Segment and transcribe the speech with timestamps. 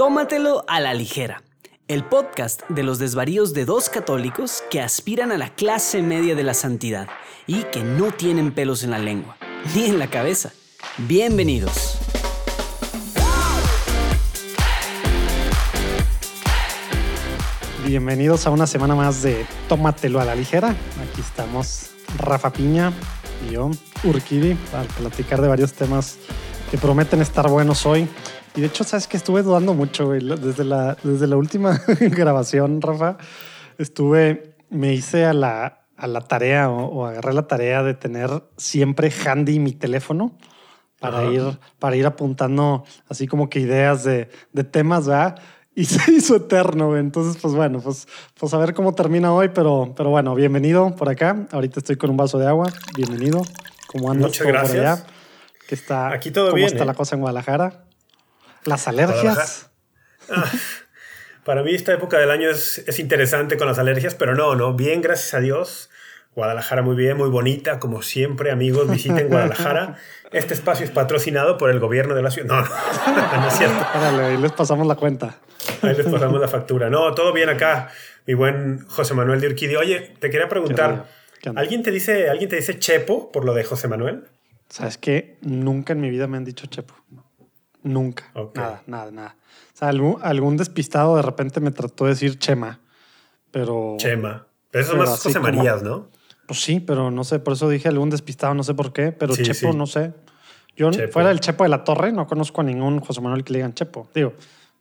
[0.00, 1.42] Tómatelo a la ligera.
[1.86, 6.42] El podcast de los desvaríos de dos católicos que aspiran a la clase media de
[6.42, 7.06] la santidad
[7.46, 9.36] y que no tienen pelos en la lengua,
[9.74, 10.52] ni en la cabeza.
[10.96, 11.98] Bienvenidos.
[17.84, 20.70] Bienvenidos a una semana más de Tómatelo a la ligera.
[20.70, 22.90] Aquí estamos Rafa Piña
[23.46, 23.70] y yo,
[24.04, 26.16] Urquidi, para platicar de varios temas
[26.70, 28.08] que prometen estar buenos hoy.
[28.54, 30.20] Y de hecho, sabes que estuve dudando mucho, güey.
[30.20, 33.16] Desde la, desde la última grabación, Rafa,
[33.78, 39.12] estuve, me hice a la, a la tarea o, agarré la tarea de tener siempre
[39.24, 40.36] handy mi teléfono
[40.98, 45.40] para, ir, para ir apuntando así como que ideas de, de temas, ¿verdad?
[45.74, 47.00] y se hizo eterno, güey.
[47.00, 48.06] Entonces, pues bueno, pues,
[48.38, 51.46] pues a ver cómo termina hoy, pero, pero bueno, bienvenido por acá.
[51.50, 52.66] Ahorita estoy con un vaso de agua.
[52.96, 53.42] Bienvenido.
[53.86, 54.70] ¿Cómo andas Muchas gracias.
[54.70, 55.06] por allá?
[55.68, 56.68] ¿Qué está, Aquí todo ¿Cómo bien.
[56.68, 56.96] está la ¿eh?
[56.96, 57.84] cosa en Guadalajara?
[58.64, 59.70] Las alergias.
[60.28, 60.44] Ah,
[61.44, 64.74] para mí esta época del año es, es interesante con las alergias, pero no, no,
[64.74, 65.90] bien, gracias a Dios.
[66.34, 69.96] Guadalajara muy bien, muy bonita, como siempre, amigos, visiten Guadalajara.
[70.30, 72.48] Este espacio es patrocinado por el gobierno de la ciudad.
[72.48, 73.84] No, no, no es cierto.
[73.96, 75.38] Órale, ahí les pasamos la cuenta.
[75.82, 76.88] Ahí les pasamos la factura.
[76.88, 77.90] No, todo bien acá,
[78.26, 79.74] mi buen José Manuel de Urquidi.
[79.74, 81.06] Oye, te quería preguntar,
[81.40, 81.60] ¿Qué onda?
[81.60, 84.24] ¿alguien te dice, alguien te dice Chepo por lo de José Manuel?
[84.68, 85.36] ¿Sabes qué?
[85.40, 86.94] Nunca en mi vida me han dicho Chepo.
[87.82, 88.30] Nunca.
[88.54, 89.36] Nada, nada, nada.
[89.74, 92.80] O sea, algún, algún despistado de repente me trató de decir Chema,
[93.50, 93.94] pero...
[93.98, 94.46] Chema.
[94.70, 96.08] Pero son Pero más José Marías, ¿no?
[96.46, 99.34] Pues sí, pero no sé, por eso dije algún despistado, no sé por qué, pero
[99.34, 99.76] Sí, Chepo sí.
[99.78, 100.12] no sé.
[100.76, 101.12] Yo Chepo.
[101.12, 103.74] fuera del Chepo de la Torre no conozco a ningún José Manuel que le digan
[103.74, 104.08] Chepo.
[104.14, 104.34] Digo,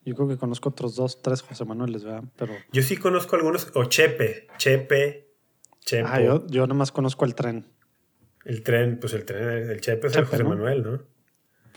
[0.06, 2.24] yo creo que conozco otros dos, tres José Manueles, ¿verdad?
[2.36, 5.28] Pero Yo sí conozco algunos, o Chepe, Chepe,
[5.86, 6.08] Chepo.
[6.12, 7.66] ah, yo, yo nomás conozco el tren.
[8.46, 10.50] El tren, pues el tren, el Chepe es el José ¿no?
[10.50, 11.00] Manuel, ¿no?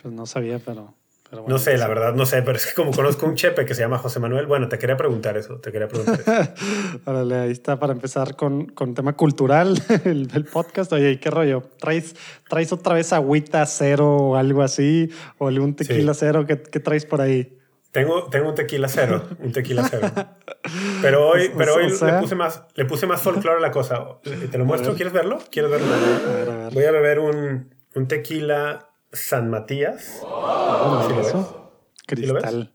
[0.03, 0.95] Pues no sabía, pero,
[1.33, 1.55] pero bueno.
[1.57, 3.81] No sé, la verdad no sé, pero es que como conozco un Chepe que se
[3.81, 6.53] llama José Manuel, bueno, te quería preguntar eso, te quería preguntar eso.
[7.07, 10.93] Órale, ahí está para empezar con, con tema cultural, el, el podcast.
[10.93, 11.63] Oye, ¿y qué rollo?
[11.79, 12.15] ¿Traes,
[12.51, 15.09] ¿Traes otra vez agüita cero o algo así?
[15.39, 16.21] ¿O algún tequila Sí.
[16.21, 16.45] cero?
[16.47, 17.59] ¿Qué, qué traes por ahí?
[17.93, 20.11] Tengo, tengo un tequila cero, un tequila cero.
[21.03, 23.71] Pero hoy, pero o hoy sea- le puse más, le puse más folclore a la
[23.73, 24.05] cosa.
[24.23, 24.91] ¿Te lo muestro?
[24.93, 24.97] ver.
[24.97, 25.39] ¿Quieres verlo?
[25.51, 25.87] ¿Quieres verlo?
[25.95, 26.73] A ver, a ver.
[26.75, 30.21] Voy a beber un, un tequila San Matías.
[30.23, 31.39] ¿Cómo ¿Sí eso?
[31.39, 31.97] lo ves?
[32.07, 32.73] Cristal.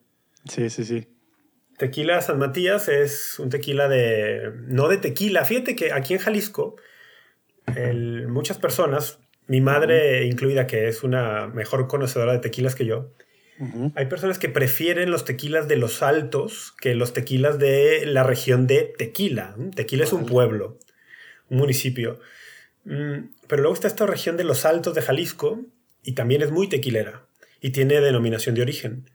[0.48, 1.08] Sí, sí, sí.
[1.78, 4.52] Tequila San Matías es un tequila de.
[4.68, 5.46] No de tequila.
[5.46, 6.75] Fíjate que aquí en Jalisco,
[7.75, 13.12] el- muchas personas, mi madre incluida, que es una mejor conocedora de tequilas que yo,
[13.96, 18.68] hay personas que prefieren los tequilas de los altos que los tequilas de la región
[18.68, 19.56] de Tequila.
[19.58, 19.72] ¿m?
[19.72, 20.78] Tequila es un pueblo,
[21.50, 22.19] un municipio.
[22.86, 25.59] Mm, Pero luego está esta región de los altos de Jalisco
[26.07, 27.28] y también es muy tequilera
[27.62, 29.09] y tiene denominación de origen.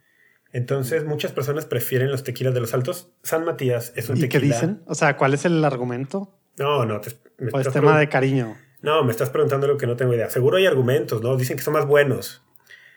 [0.53, 3.09] Entonces muchas personas prefieren los tequilas de los altos.
[3.23, 4.55] San Matías es un ¿Y qué tequila.
[4.55, 4.83] dicen?
[4.87, 6.39] O sea, ¿cuál es el argumento?
[6.59, 8.59] No, no, te- me ¿O es tema de cariño?
[8.83, 10.29] no, me estás preguntando lo que no tengo idea.
[10.29, 11.37] Seguro hay argumentos, ¿no?
[11.37, 12.43] Dicen que son más buenos.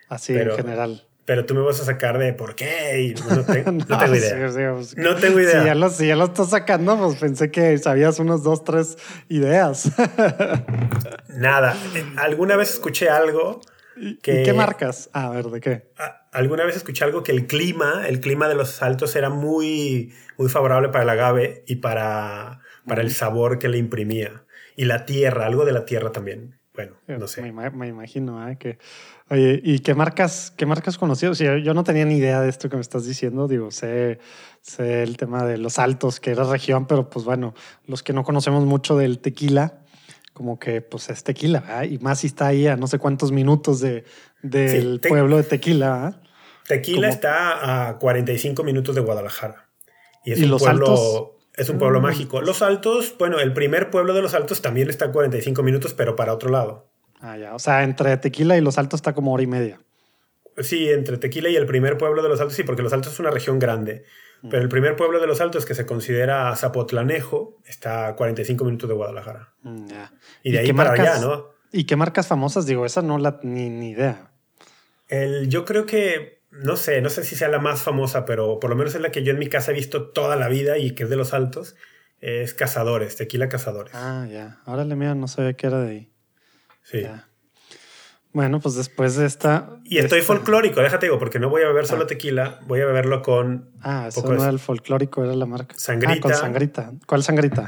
[0.09, 1.07] Así Pero- en general.
[1.27, 4.13] Pero tú me vas a sacar de por qué y no, te- no No, tengo
[4.13, 4.49] sí, idea.
[4.51, 5.61] sí, pues, No tengo idea.
[5.61, 8.97] Si ya, lo, si ya lo estás sacando, pues pensé que sabías unos dos, tres
[9.29, 9.91] ideas.
[11.29, 11.75] Nada.
[11.95, 13.61] Eh, Alguna vez escuché algo
[14.21, 14.41] que...
[14.41, 15.09] ¿Y qué marcas?
[15.13, 15.87] Ah, a ver, ¿de qué?
[16.31, 20.49] Alguna vez escuché algo que el clima, el clima de los altos era muy, muy
[20.49, 24.43] favorable para el agave y para, para el sabor que le imprimía.
[24.75, 26.59] Y la tierra, algo de la tierra también.
[26.73, 27.41] Bueno, no Me, sé.
[27.47, 28.57] ima- me imagino, ¿eh?
[28.57, 28.77] Que,
[29.29, 31.39] oye, ¿y qué marcas, qué marcas conocidos?
[31.39, 33.47] yo, yo no tenía ni idea de esto que me estás diciendo.
[33.47, 34.19] Digo, sé,
[34.59, 37.53] sé el tema de los altos, que era región, pero pues bueno,
[37.85, 39.84] los que no conocemos mucho del tequila,
[40.35, 41.83] como que pues es tequila, ¿verdad?
[41.83, 44.03] Y más si está ahí a no sé cuántos minutos de,
[44.43, 46.21] del Sí, te- pueblo de tequila, ¿verdad?
[46.67, 49.69] Tequila como- está a 45 minutos de Guadalajara.
[50.23, 50.85] Y es ¿Y un los pueblo...
[50.87, 51.31] Altos?
[51.55, 52.03] Es un pueblo Mm.
[52.03, 52.41] mágico.
[52.41, 56.15] Los Altos, bueno, el primer pueblo de los Altos también está a 45 minutos, pero
[56.17, 56.91] para otro lado.
[57.21, 57.55] Ah, ya.
[57.55, 59.79] O sea, entre tequila y los altos está como hora y media.
[60.57, 63.19] Sí, entre Tequila y el primer pueblo de los Altos, sí, porque los Altos es
[63.19, 64.03] una región grande.
[64.49, 68.87] Pero el primer pueblo de los Altos, que se considera Zapotlanejo, está a 45 minutos
[68.87, 69.53] de Guadalajara.
[69.63, 69.87] Mm.
[70.43, 71.49] Y de ahí para marcas- allá, ¿no?
[71.71, 72.65] ¿Y qué marcas famosas?
[72.65, 74.31] Digo, esa no la ni, ni idea.
[75.07, 78.69] El, yo creo que, no sé, no sé si sea la más famosa, pero por
[78.69, 80.91] lo menos es la que yo en mi casa he visto toda la vida y
[80.91, 81.75] que es de los Altos,
[82.21, 83.93] es Cazadores, Tequila Cazadores.
[83.95, 84.59] Ah, ya.
[84.65, 86.11] Órale, mira, no sabía que era de ahí.
[86.83, 87.05] sí.
[88.35, 89.69] Bueno, pues después de esta.
[89.85, 92.07] Y estoy esta- folclórico, déjate digo, porque no voy a beber solo Ah.
[92.07, 95.73] tequila, voy a beberlo con Ah, eso no era el folclórico, era la marca.
[95.77, 96.13] Sangrita.
[96.17, 96.91] Ah, con sangrita.
[97.07, 97.65] ¿Cuál sangrita?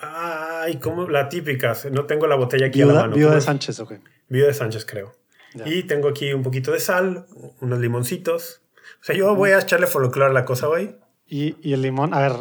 [0.00, 3.14] Ay, como la típica, no tengo la botella aquí a la Viuda, mano.
[3.16, 3.40] Viuda ¿Cómo de?
[3.42, 3.92] Sánchez, ok.
[4.28, 5.12] Viuda de Sánchez, creo.
[5.54, 5.68] Ya.
[5.68, 7.26] Y tengo aquí un poquito de sal,
[7.60, 8.62] unos limoncitos.
[9.00, 10.96] O sea, yo voy a echarle folclore a la cosa hoy.
[11.26, 12.32] Y, y el limón, a ver,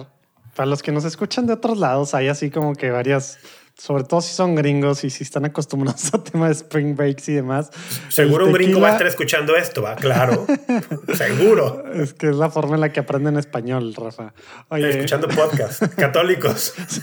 [0.56, 3.38] para los que nos escuchan de otros lados, hay así como que varias
[3.82, 7.34] sobre todo si son gringos y si están acostumbrados a tema de spring breaks y
[7.34, 7.72] demás.
[8.10, 10.46] Seguro un gringo va a estar escuchando esto, va, claro.
[11.16, 11.92] Seguro.
[11.92, 14.36] Es que es la forma en la que aprenden español, Rafa.
[14.70, 16.76] Escuchando podcast, católicos.
[16.88, 17.02] sí.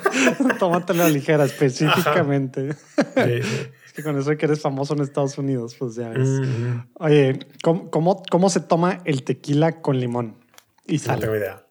[0.58, 2.70] Tómatelo a ligera, específicamente.
[3.16, 6.40] Es que con eso que eres famoso en Estados Unidos, pues ya ves.
[6.94, 10.36] Oye, ¿cómo, cómo, se toma el tequila con limón
[10.86, 11.16] y sal?
[11.16, 11.63] No tengo idea.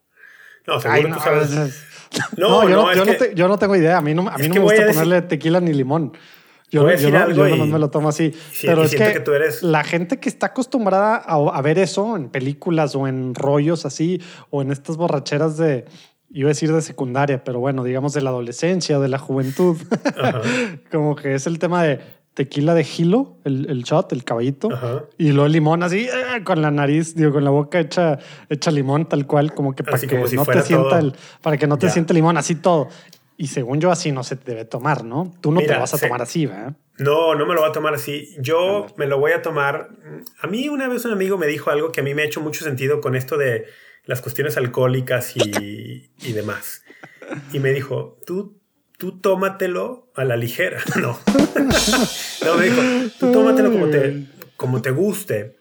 [0.66, 1.84] No, seguro tú sabes.
[2.36, 3.98] No, yo, no, yo, no tengo idea.
[3.98, 6.12] A mí no, a mí me gusta ponerle tequila ni limón.
[6.70, 8.32] Yo, yo, no, yo me lo tomo así.
[8.62, 9.22] pero es que,
[9.62, 14.20] la gente que está acostumbrada a, ver eso en películas o en rollos así,
[14.50, 15.84] o en estas borracheras de,
[16.30, 19.76] iba a decir de secundaria, pero bueno, digamos de la adolescencia, de la juventud,
[20.90, 22.00] como que es el tema de
[22.34, 24.68] tequila de gilo, el, el shot, el caballito,
[25.16, 29.08] y luego limón así, eh, con la nariz, digo, con la boca hecha, hecha limón,
[29.08, 32.12] tal cual, como que para que no te sienta el, para que no te sienta
[32.12, 32.88] limón, así todo.
[33.36, 35.32] Y según yo, así no se debe tomar, ¿no?
[35.40, 36.76] Tú no te te vas a tomar así, ¿verdad?
[36.98, 38.28] No, no me lo voy a tomar así.
[38.38, 39.88] Yo me lo voy a tomar.
[40.40, 42.40] A mí una vez un amigo me dijo algo que a mí me ha hecho
[42.40, 43.64] mucho sentido con esto de
[44.04, 46.84] las cuestiones alcohólicas y, y demás.
[47.52, 48.60] Y me dijo, tú
[49.04, 50.78] tú tómatelo a la ligera.
[50.96, 51.18] No.
[52.46, 52.80] no, me dijo,
[53.20, 54.24] tú tómatelo como te,
[54.56, 55.58] como te guste.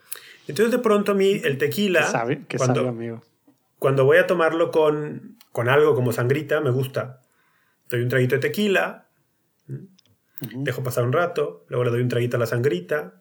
[0.47, 2.07] Entonces de pronto a mí el tequila...
[2.07, 3.21] Sabe, que cuando, sabe, amigo.
[3.79, 7.19] Cuando voy a tomarlo con, con algo como sangrita, me gusta.
[7.89, 9.07] Doy un traguito de tequila,
[10.39, 13.15] dejo pasar un rato, luego le doy un traguito a la sangrita.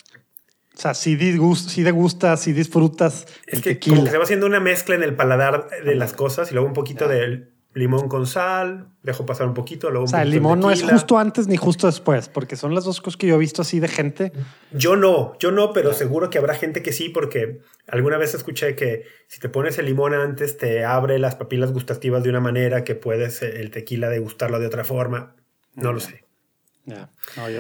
[0.77, 1.17] O sea, si,
[1.57, 3.97] si degustas, si disfrutas el es que tequila.
[3.97, 6.69] Como que se va haciendo una mezcla en el paladar de las cosas y luego
[6.69, 10.61] un poquito de limón con sal, dejo pasar un poquito, luego O sea, el limón
[10.61, 13.39] no es justo antes ni justo después, porque son las dos cosas que yo he
[13.39, 14.33] visto así de gente.
[14.73, 18.77] Yo no, yo no, pero seguro que habrá gente que sí, porque alguna vez escuché
[18.77, 22.85] que si te pones el limón antes te abre las papilas gustativas de una manera
[22.85, 25.35] que puedes eh, el tequila degustarlo de otra forma.
[25.75, 26.25] No lo sé.
[26.85, 27.09] Yo,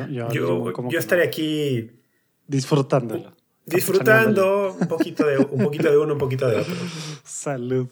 [0.08, 1.90] yo, yo, yo estaré aquí
[2.46, 3.34] disfrutándolo.
[3.64, 6.74] Disfrutando un poquito, de, un poquito de uno, un poquito de otro.
[7.24, 7.88] Salud.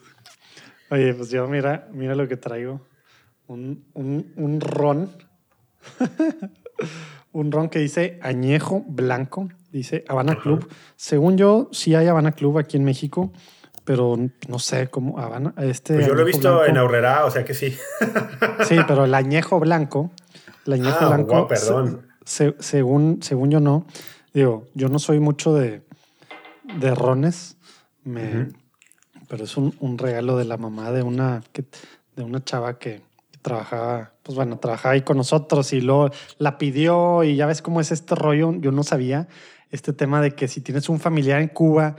[0.90, 2.80] Oye, pues yo mira, mira lo que traigo.
[3.46, 5.10] Un, un, un ron.
[7.32, 9.48] un ron que dice añejo blanco.
[9.70, 10.68] Dice Habana Club.
[10.96, 13.32] Según yo, sí hay Habana Club aquí en México,
[13.84, 14.16] pero
[14.48, 15.54] no sé cómo Habana.
[15.58, 17.76] Este pues yo lo he visto en Aurrera, o sea que sí.
[18.66, 20.10] sí, pero el añejo blanco.
[20.66, 21.46] El añejo ah, blanco.
[21.46, 22.08] perdón.
[22.24, 23.86] según, según yo no.
[24.34, 25.82] Digo, yo no soy mucho de,
[26.80, 27.56] de rones.
[28.02, 28.48] Me,
[29.30, 31.40] pero es un, un, regalo de la mamá de una,
[32.16, 33.00] de una chava que
[33.42, 37.80] trabajaba, pues bueno, trabajaba ahí con nosotros y luego la pidió y ya ves cómo
[37.80, 38.52] es este rollo.
[38.58, 39.28] Yo no sabía
[39.70, 41.94] este tema de que si tienes un familiar en Cuba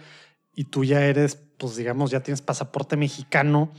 [0.54, 3.72] y tú ya eres, pues digamos, ya tienes pasaporte mexicano,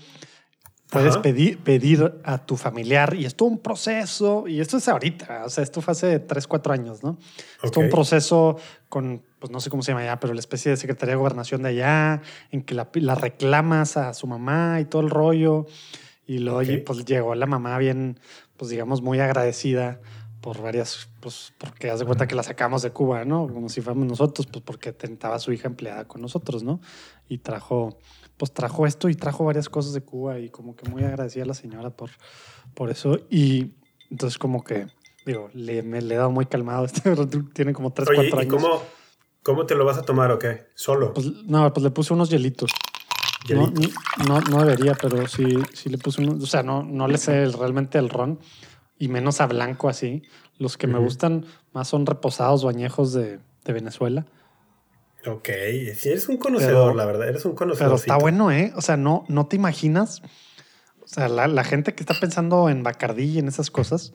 [0.93, 5.43] puedes pedir, pedir a tu familiar y esto es un proceso y esto es ahorita,
[5.47, 7.19] o sea, esto fue hace 3, 4 años, ¿no?
[7.63, 8.57] Esto es un proceso
[8.89, 11.63] con, pues no sé cómo se llama allá, pero la especie de Secretaría de Gobernación
[11.63, 15.67] de allá, en que la, la reclamas a su mamá y todo el rollo.
[16.27, 18.21] Y luego pues llegó la mamá bien,
[18.57, 20.01] pues digamos, muy agradecida
[20.41, 23.49] por varias, pues porque haz de cuenta que la sacamos de Cuba, ¿no?
[23.49, 26.81] Como si fuéramos nosotros, pues porque tentaba a su hija empleada con nosotros, ¿no?
[27.29, 27.99] Y trajo
[28.43, 31.47] pues trajo esto y trajo varias cosas de Cuba y como que muy agradecida a
[31.47, 32.11] la señora por,
[32.75, 33.21] por eso.
[33.31, 33.71] Y
[34.11, 34.89] entonces como que,
[35.25, 36.85] digo, le, me le he dado muy calmado.
[37.05, 37.13] Este
[37.55, 38.45] tiene como 3, 4 años.
[38.45, 38.83] ¿y cómo,
[39.45, 40.67] cómo te lo vas a tomar o qué?
[40.75, 41.15] ¿Solo?
[41.15, 42.73] Pues, no, pues le puse unos hielitos.
[43.49, 43.73] No,
[44.27, 47.47] no, no, debería, pero sí, sí le puse unos, o sea, no, no le sé
[47.47, 48.41] realmente el ron
[48.99, 50.25] y menos a blanco así.
[50.59, 54.27] Los que me gustan más son reposados o añejos de, de Venezuela.
[55.27, 55.49] Ok,
[55.95, 57.91] si eres un conocedor, la verdad, eres un conocedor.
[57.91, 58.73] Pero está bueno, ¿eh?
[58.75, 60.21] O sea, no, no te imaginas.
[61.01, 64.13] O sea, la, gente que está pensando en Bacardí y en esas cosas,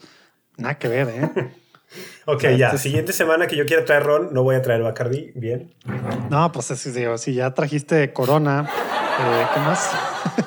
[0.57, 1.51] nada que ver, ¿eh?
[2.25, 2.67] ok, ya.
[2.67, 5.31] Este Siguiente semana que yo quiera traer ron, no voy a traer Bacardí.
[5.35, 5.73] Bien.
[6.29, 8.69] No, pues si ya trajiste Corona,
[9.19, 9.91] eh, ¿qué más?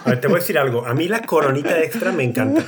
[0.05, 0.85] a ver, te voy a decir algo.
[0.85, 2.65] A mí la coronita extra me encanta.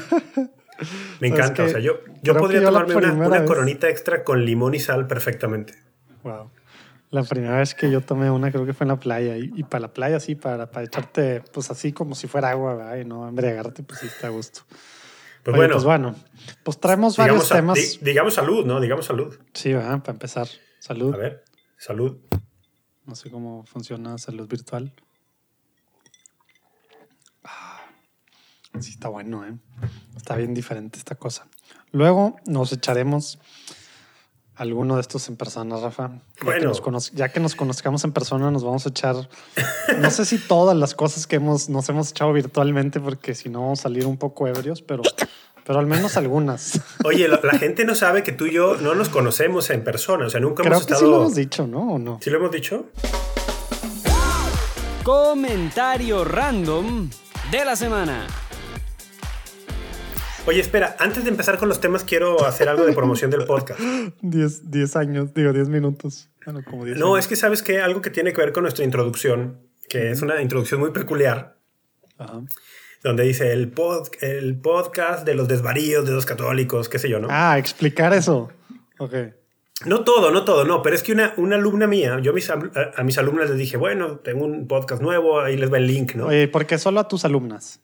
[1.20, 1.64] Me encanta.
[1.64, 5.75] o sea, yo, yo podría tomarme una, una coronita extra con limón y sal perfectamente.
[6.25, 6.50] Wow.
[7.12, 9.81] La primera vez que yo tomé una creo que fue en la playa y, para
[9.81, 12.97] la playa sí, para, para echarte pues así como si fuera agua ¿verdad?
[12.97, 14.62] y no embriagarte, pues sí está a gusto.
[15.42, 16.14] Pues bueno, pues bueno,
[16.62, 17.99] pues traemos varios temas.
[18.00, 18.81] digamos salud, ¿no?
[18.81, 19.38] Digamos salud.
[19.52, 20.00] Sí, ¿verdad?
[20.00, 20.49] para empezar.
[20.78, 21.12] Salud.
[21.12, 21.45] A ver,
[21.76, 22.16] salud.
[23.04, 24.95] No sé cómo funciona salud virtual.
[27.45, 27.83] Ah,
[28.81, 29.54] sí, está bueno, ¿eh?
[30.16, 31.47] Está bien diferente esta cosa.
[31.90, 33.38] Luego nos echaremos
[34.56, 36.09] alguno de estos en persona, Rafa.
[36.38, 36.73] Ya, Bueno.
[36.73, 39.16] que nos ya que nos conozcamos en persona, nos vamos a echar,
[39.99, 43.61] no sé si todas las cosas que hemos, nos hemos echado virtualmente, porque si no
[43.62, 45.02] vamos a salir un poco ebrios, pero,
[45.64, 46.80] pero al menos algunas.
[47.04, 50.26] Oye, la, la gente no sabe que tú y yo no nos conocemos en persona.
[50.26, 51.11] O sea, nunca Creo hemos que estado.
[51.11, 51.94] sí lo hemos dicho, ¿no?
[51.94, 52.18] ¿O no?
[52.23, 52.87] ¿Sí lo hemos dicho?
[55.02, 57.11] Comentario random
[57.50, 58.26] de la semana.
[60.44, 63.80] Oye, espera, antes de empezar con los temas, quiero hacer algo de promoción del podcast.
[64.22, 66.30] 10, 10 años, digo 10 minutos.
[66.44, 67.20] Bueno, como 10 No, años.
[67.20, 70.42] es que sabes que algo que tiene que ver con nuestra introducción, que es una
[70.42, 71.58] introducción muy peculiar,
[73.04, 77.20] donde dice el, pod- el podcast de los desvaríos de los católicos, qué sé yo,
[77.20, 77.28] ¿no?
[77.30, 78.50] Ah, explicar eso.
[78.99, 79.14] Ok.
[79.87, 82.50] No todo, no todo, no, pero es que una, una alumna mía, yo a mis,
[82.50, 85.78] al- a, a mis alumnas les dije, bueno, tengo un podcast nuevo, ahí les va
[85.78, 86.26] el link, ¿no?
[86.26, 87.80] Oye, porque solo a tus alumnas.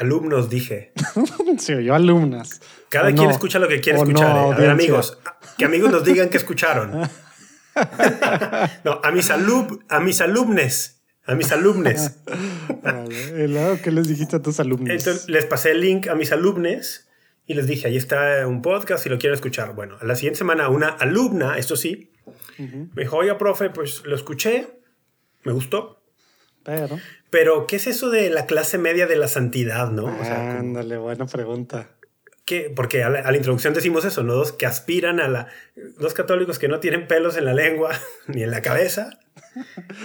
[0.00, 0.92] Alumnos, dije.
[1.58, 2.62] sí, yo alumnas.
[2.88, 3.30] Cada O quien no.
[3.30, 4.34] escucha lo que quiere escuchar.
[4.34, 4.54] no, ¿eh?
[4.54, 5.18] A ver, amigos,
[5.58, 6.90] que amigos nos digan que escucharon.
[8.84, 12.18] no, a mis, alub, a mis alumnes, a mis alumnes.
[12.82, 13.44] Vale.
[13.44, 14.88] ¿Y luego qué les dijiste a tus alumnos?
[14.88, 17.06] Entonces les pasé el link a mis alumnes
[17.44, 19.74] y les dije, ahí está un podcast si lo quieren escuchar.
[19.74, 22.10] Bueno, a la siguiente semana una alumna, esto sí,
[22.56, 24.80] me dijo, oiga, profe, pues lo escuché,
[25.44, 25.99] me gustó.
[26.70, 26.98] Pero.
[27.30, 30.04] Pero, ¿qué es eso de la clase media de la santidad, no?
[30.04, 31.90] O sea, como- Ándale, buena pregunta.
[32.44, 32.72] ¿qué?
[32.74, 34.34] Porque a la, a la introducción decimos eso, ¿no?
[34.34, 35.46] Dos que aspiran a la...
[36.00, 37.90] Dos católicos que no tienen pelos en la lengua
[38.26, 39.10] ni en la cabeza.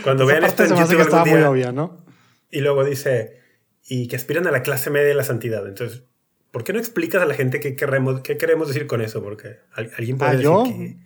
[0.03, 2.05] Cuando vean esto en se YouTube que estaba muy obvia, ¿no?
[2.51, 3.39] Y luego dice,
[3.87, 5.67] y que aspiran a la clase media de la santidad.
[5.67, 6.03] Entonces,
[6.51, 9.23] ¿por qué no explicas a la gente qué queremos, qué queremos decir con eso?
[9.23, 10.63] Porque al- alguien puede Ah, decir yo.
[10.65, 10.97] que...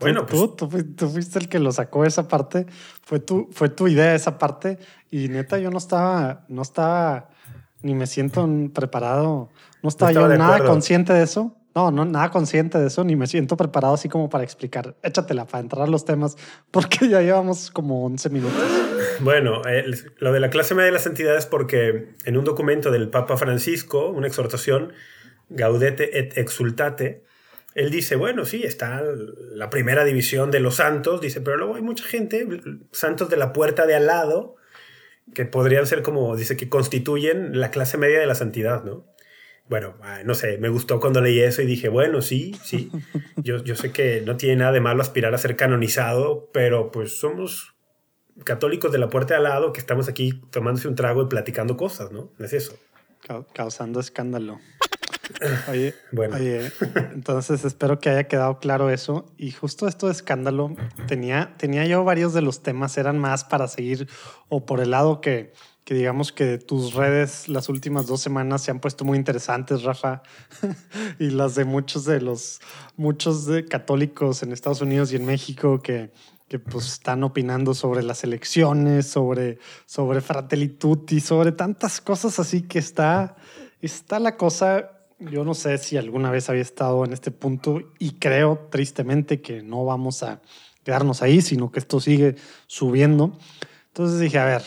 [0.00, 2.66] Bueno, pues- tú, tú, fuiste, tú fuiste el que lo sacó esa parte.
[3.02, 4.78] Fue tu, fue tu idea esa parte.
[5.10, 7.30] Y neta, yo no estaba, no estaba,
[7.82, 9.50] ni me siento preparado.
[9.82, 10.72] No estaba, estaba yo nada acuerdo.
[10.72, 11.54] consciente de eso.
[11.74, 14.96] No, no, nada consciente de eso, ni me siento preparado así como para explicar.
[15.02, 16.36] Échatela para entrar a los temas,
[16.72, 18.58] porque ya llevamos como 11 minutos.
[19.20, 22.90] Bueno, el- lo de la clase media de la santidad es porque en un documento
[22.90, 24.92] del Papa Francisco, una exhortación,
[25.50, 27.24] Gaudete et Exultate,
[27.74, 29.02] él dice, bueno, sí, está
[29.52, 32.46] la primera división de los santos, dice, pero luego hay mucha gente,
[32.92, 34.56] santos de la puerta de al lado,
[35.34, 39.06] que podrían ser como, dice, que constituyen la clase media de la santidad, ¿no?
[39.68, 42.90] Bueno, ah, no sé, me gustó cuando leí eso y dije, bueno, sí, sí,
[43.36, 47.18] yo, yo sé que no tiene nada de malo aspirar a ser canonizado, pero pues
[47.20, 47.74] somos
[48.44, 51.76] católicos de la puerta de al lado que estamos aquí tomándose un trago y platicando
[51.76, 52.32] cosas, ¿no?
[52.38, 52.78] Es eso.
[53.26, 54.58] Cau- causando escándalo.
[55.68, 56.36] Oye, Bueno.
[56.36, 56.70] oye,
[57.12, 59.26] entonces espero que haya quedado claro eso.
[59.36, 60.74] Y justo esto de escándalo,
[61.06, 64.08] tenía, tenía yo varios de los temas, eran más para seguir
[64.48, 65.52] o por el lado que,
[65.84, 70.22] que digamos que tus redes las últimas dos semanas se han puesto muy interesantes, Rafa,
[71.18, 72.60] y las de muchos de los,
[72.96, 76.10] muchos de católicos en Estados Unidos y en México que,
[76.48, 82.62] que pues están opinando sobre las elecciones, sobre, sobre Fratelli Tutti, sobre tantas cosas así
[82.62, 83.36] que está,
[83.80, 84.90] está la cosa.
[85.20, 89.62] Yo no sé si alguna vez había estado en este punto y creo tristemente que
[89.62, 90.40] no vamos a
[90.84, 93.36] quedarnos ahí, sino que esto sigue subiendo.
[93.88, 94.62] Entonces dije, a ver,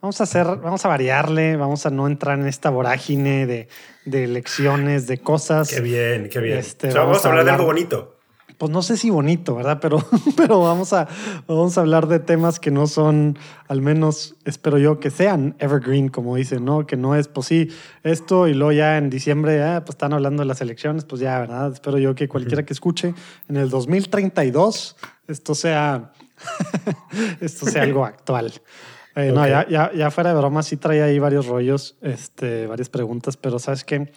[0.00, 3.68] vamos a hacer, vamos a variarle, vamos a no entrar en esta vorágine de,
[4.04, 5.68] de elecciones, de cosas.
[5.68, 6.58] Qué bien, qué bien.
[6.58, 8.15] Este, O sea, vamos, vamos a a hablar de hablar- algo bonito.
[8.58, 9.78] Pues no sé si bonito, ¿verdad?
[9.80, 9.98] Pero,
[10.36, 11.06] pero vamos, a,
[11.46, 16.08] vamos a hablar de temas que no son, al menos espero yo, que sean evergreen,
[16.08, 16.86] como dicen, ¿no?
[16.86, 17.68] Que no es, pues sí,
[18.02, 21.38] esto y luego ya en diciembre, ah, pues están hablando de las elecciones, pues ya,
[21.38, 21.72] ¿verdad?
[21.72, 23.14] Espero yo que cualquiera que escuche
[23.48, 24.96] en el 2032
[25.28, 26.12] esto sea,
[27.40, 28.52] esto sea algo actual.
[29.16, 29.48] Eh, No, Ok.
[29.48, 33.58] ya, ya, ya fuera de broma, sí traía ahí varios rollos, este, varias preguntas, pero
[33.58, 34.12] ¿sabes qué?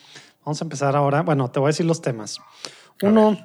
[0.46, 1.22] Vamos a empezar ahora.
[1.22, 2.39] Bueno, te voy a decir los temas.
[3.01, 3.38] Uno.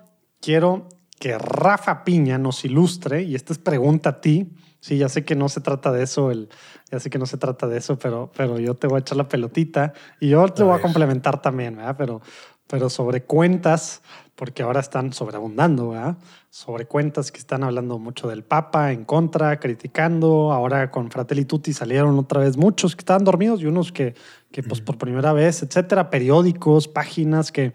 [0.44, 4.52] Quiero que Rafa Piña nos ilustre, y esta es pregunta a ti.
[4.80, 6.50] Sí, ya sé que no se trata de eso, el,
[6.90, 9.16] ya sé que no se trata de eso, pero, pero yo te voy a echar
[9.16, 11.96] la pelotita y yo te A voy a complementar también, ¿verdad?
[11.96, 12.20] Pero,
[12.66, 14.02] pero sobre cuentas,
[14.34, 16.18] porque ahora están sobreabundando, ¿verdad?
[16.50, 20.52] Sobre cuentas que están hablando mucho del Papa, en contra, criticando.
[20.52, 24.14] Ahora con Fratelli Tutti salieron otra vez muchos que estaban dormidos y unos que,
[24.52, 26.10] que pues por primera vez, etcétera.
[26.10, 27.72] Periódicos, páginas que,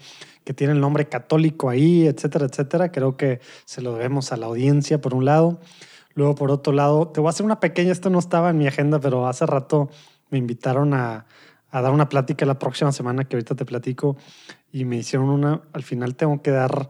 [0.49, 2.91] que tienen el nombre católico ahí, etcétera, etcétera.
[2.91, 5.59] Creo que se lo debemos a la audiencia, por un lado.
[6.15, 8.65] Luego, por otro lado, te voy a hacer una pequeña, esto no estaba en mi
[8.65, 9.91] agenda, pero hace rato
[10.31, 11.27] me invitaron a,
[11.69, 14.17] a dar una plática la próxima semana, que ahorita te platico,
[14.71, 16.89] y me hicieron una, al final tengo que dar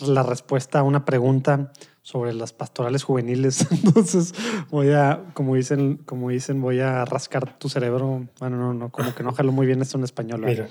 [0.00, 3.66] la respuesta a una pregunta sobre las pastorales juveniles.
[3.84, 4.32] Entonces
[4.70, 8.28] voy a, como dicen, como dicen, voy a rascar tu cerebro.
[8.38, 10.42] Bueno, no, no, como que no jalo muy bien esto en español.
[10.44, 10.68] Mira,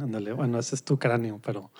[0.00, 1.70] Ándale, bueno, ese es tu cráneo, pero,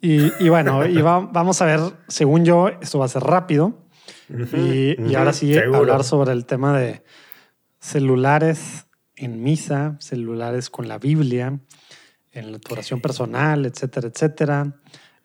[0.00, 3.86] Y, y bueno, y va- vamos a ver, según yo, esto va a ser rápido.
[4.28, 5.78] y, y ahora sí, seguro.
[5.78, 7.02] hablar sobre el tema de
[7.80, 11.58] celulares en misa, celulares con la Biblia,
[12.32, 14.74] en la tu oración personal, etcétera, etcétera,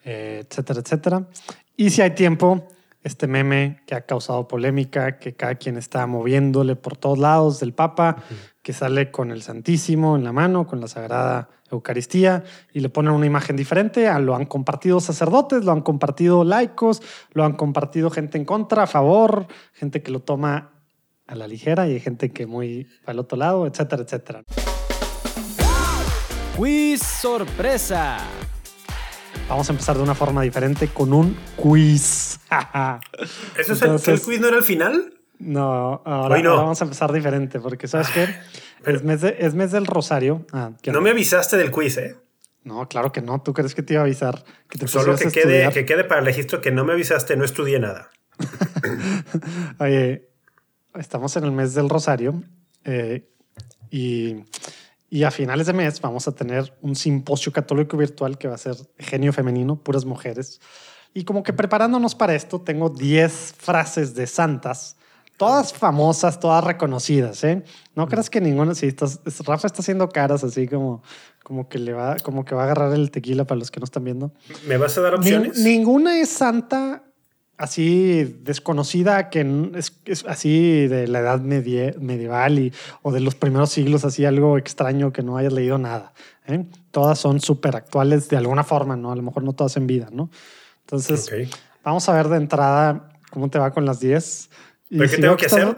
[0.04, 1.28] eh, etcétera, etcétera.
[1.76, 2.68] Y si hay tiempo,
[3.04, 7.74] este meme que ha causado polémica, que cada quien está moviéndole por todos lados del
[7.74, 8.18] Papa,
[8.62, 12.44] que sale con el Santísimo en la mano, con la Sagrada Eucaristía,
[12.74, 14.08] y le ponen una imagen diferente.
[14.20, 17.02] Lo han compartido sacerdotes, lo han compartido laicos,
[17.34, 20.72] lo han compartido gente en contra, a favor, gente que lo toma
[21.28, 24.44] a la ligera y hay gente que muy al otro lado, etcétera, etcétera.
[26.58, 28.18] Quiz sorpresa.
[29.48, 32.31] Vamos a empezar de una forma diferente con un quiz.
[33.58, 35.14] ¿Eso es el, Entonces- el quiz no era el final?
[35.40, 36.50] No, ahora, no.
[36.52, 38.28] ahora vamos a empezar diferente porque, ¿sabes qué?
[38.84, 40.46] pero- Es mes, de- es mes del rosario.
[40.52, 42.16] Ah, ¿qué No me avisaste del quiz, ¿eh?
[42.64, 43.42] No, claro que no.
[43.42, 44.44] ¿Tú crees que te iba a avisar?
[44.70, 47.36] Que te Solo pusieras que quede, que quede para el registro que no me avisaste,
[47.36, 48.12] no estudié nada.
[49.80, 50.30] Oye,
[50.96, 52.44] estamos en el mes del Rosario
[52.84, 53.28] eh,
[53.90, 54.44] y,
[55.10, 58.60] y a finales de mes vamos a tener un simposio católico virtual que va a
[58.60, 60.62] ser genio femenino, puras mujeres.
[61.14, 64.96] Y como que preparándonos para esto, tengo 10 frases de santas,
[65.38, 67.44] todas famosas, todas reconocidas.
[67.44, 67.64] ¿eh?
[67.96, 71.04] No creas que ninguna, sí, estás, es- Rafa está haciendo caras así como,
[71.44, 73.84] como, que le va, como que va a agarrar el tequila para los que no
[73.86, 74.32] están viendo.
[74.68, 75.58] ¿Me vas a dar opciones?
[75.58, 77.04] ninguna es santa
[77.58, 79.42] así desconocida que
[79.76, 84.26] es, es así de la edad medie- medieval y, o de los primeros siglos, así
[84.26, 86.14] algo extraño que no hayas leído nada.
[86.48, 86.66] ¿eh?
[86.92, 89.12] Todas son súper actuales de alguna forma, ¿no?
[89.12, 90.30] A lo mejor no todas en vida, ¿no?
[90.92, 91.58] Entonces, Ok.
[91.84, 94.50] vamos a ver de entrada cómo te va con las 10.
[94.90, 95.78] Y ¿Pero qué si tengo veo que hacer?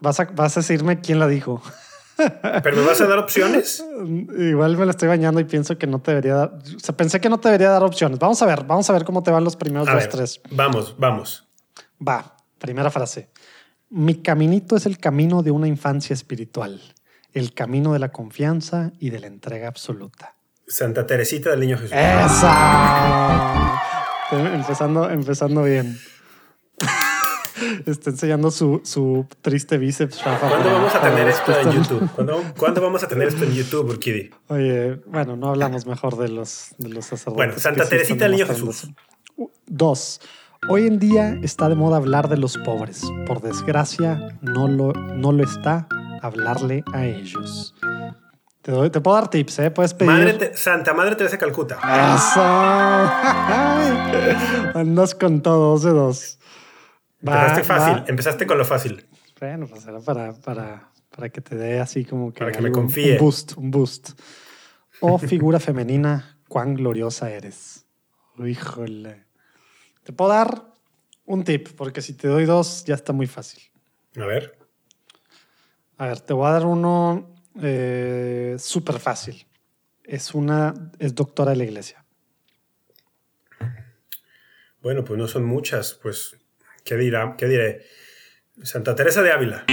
[0.00, 1.62] Vas a, vas a decirme quién la dijo.
[2.62, 3.84] ¿Pero me vas a dar opciones?
[4.38, 6.58] Igual me la estoy bañando y pienso que no te debería dar.
[6.76, 8.18] O sea, pensé que no te debería dar opciones.
[8.18, 10.40] Vamos a ver, vamos a ver cómo te van los primeros A dos, ver, tres.
[10.50, 11.46] vamos, vamos.
[12.06, 13.30] Va, primera frase.
[13.90, 16.80] Mi caminito es el camino de una infancia espiritual,
[17.32, 20.34] el camino de la confianza y de la entrega absoluta.
[20.66, 21.92] Santa Teresita del Niño Jesús.
[21.96, 23.80] ¡Esa!
[24.30, 25.98] Empezando, empezando bien.
[27.86, 30.22] Está enseñando su, su triste bíceps.
[30.24, 32.10] Rafa, ¿Cuándo vamos a tener esto en YouTube?
[32.14, 34.30] ¿Cuándo, cuándo vamos a tener esto en YouTube, Urquidi?
[34.48, 37.36] Oye, bueno, no hablamos mejor de los, de los sacerdotes.
[37.36, 38.88] Bueno, Santa Teresita del Niño Jesús.
[39.66, 40.20] Dos.
[40.68, 43.02] Hoy en día está de moda hablar de los pobres.
[43.26, 45.88] Por desgracia, no lo, no lo está
[46.22, 47.74] hablarle a ellos.
[48.68, 49.70] Te, doy- te puedo dar tips, ¿eh?
[49.70, 50.10] Puedes pedir.
[50.12, 51.76] Madre Te- Santa Madre Teresa de Calcuta.
[51.76, 52.42] ¡Eso!
[54.78, 56.38] Andas con todo, dos de dos.
[57.26, 58.04] Va, Empezaste fácil, va.
[58.08, 59.08] empezaste con lo fácil.
[59.40, 62.40] Bueno, pues era para, para, para que te dé así como que.
[62.40, 63.12] Para que me confíe.
[63.12, 64.10] Un boost, un boost.
[65.00, 67.86] Oh, figura femenina, cuán gloriosa eres.
[68.38, 69.24] Híjole.
[70.04, 70.62] Te puedo dar
[71.24, 73.62] un tip, porque si te doy dos, ya está muy fácil.
[74.20, 74.58] A ver.
[75.96, 79.46] A ver, te voy a dar uno eh, súper fácil.
[80.04, 82.04] Es una, es doctora de la iglesia.
[84.80, 86.36] Bueno, pues no son muchas, pues.
[86.84, 87.34] ¿Qué dirá?
[87.36, 87.82] ¿Qué diré?
[88.62, 89.66] Santa Teresa de Ávila.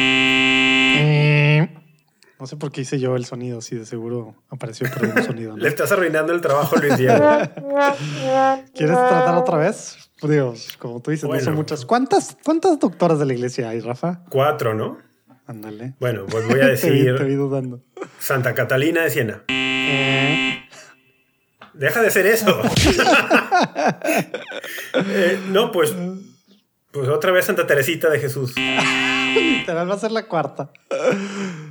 [2.40, 5.52] No sé por qué hice yo el sonido, si de seguro apareció por un sonido.
[5.52, 5.58] ¿no?
[5.64, 7.16] Le estás arruinando el trabajo Luis Diego.
[8.76, 9.98] ¿Quieres tratar otra vez?
[10.22, 11.86] Digo, como tú dices, no son muchas.
[11.86, 14.24] ¿Cuántas, ¿Cuántas doctoras de la iglesia hay, Rafa?
[14.30, 14.98] Cuatro, ¿no?
[15.48, 15.94] Ándale.
[16.00, 17.84] Bueno, pues voy a te, te vi decir dudando.
[18.20, 19.44] Santa Catalina de Siena.
[21.74, 22.62] Deja de hacer eso.
[25.08, 25.94] Eh, no, pues,
[26.92, 28.54] pues otra vez Santa Teresita de Jesús.
[28.56, 30.72] Literal va a ser la cuarta.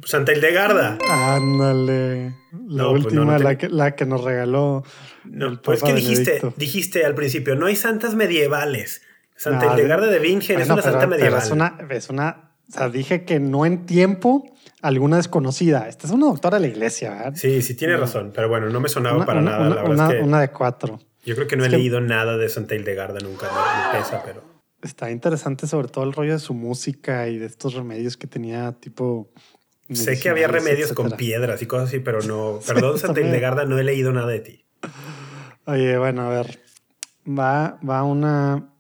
[0.05, 0.99] Santa Hildegarda.
[1.11, 2.35] Ándale.
[2.69, 4.85] La No, pues última, no, no te- la, que, la que nos regaló.
[5.25, 6.55] No, pues Papa que dijiste, Benedicto.
[6.59, 9.03] dijiste al principio, no hay santas medievales.
[9.37, 11.41] Santa Hildegarda de Bingen es Bueno, una santa medieval.
[11.43, 12.44] es una, es una.
[12.69, 14.51] O sea, dije que no en tiempo
[14.83, 15.89] alguna desconocida.
[15.89, 17.33] Esta es una doctora de la iglesia, ¿verdad?
[17.37, 19.67] Sí, sí, tiene razón, pero bueno, no me sonaba Una, para una- nada.
[19.67, 21.01] una- la verdad una- es que una de cuatro.
[21.25, 23.99] yo creo que no es he que- leído nada de Santa Hildegarda nunca, no me
[23.99, 24.43] pesa, pero
[24.83, 28.73] Está interesante sobre todo el rollo de su música y de estos remedios que tenía
[28.73, 29.31] tipo...
[29.91, 32.59] sé que había remedios con piedras y cosas así, pero no.
[32.67, 33.19] Perdón, Santa.
[33.23, 34.65] Hildegarda, no he leído nada de ti.
[35.67, 36.61] Oye, bueno, a ver.
[37.27, 38.74] Va, va una...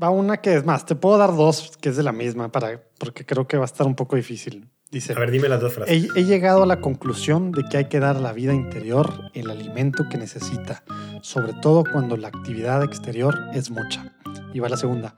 [0.00, 0.86] Va una que es más.
[0.86, 3.66] Te puedo dar dos que es de la misma para, porque creo que va a
[3.66, 4.68] estar un poco difícil.
[4.90, 6.08] Dice, A ver, dime las dos frases.
[6.14, 9.30] he, he llegado a la conclusión de que hay que dar a la vida interior
[9.34, 10.82] el alimento que necesita,
[11.22, 14.12] sobre todo cuando la actividad exterior es mucha.
[14.52, 15.16] Y va la segunda.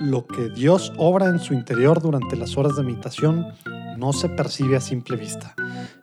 [0.00, 3.46] Lo que Dios obra en su interior durante las horas de meditación
[3.96, 5.54] no se percibe a simple vista.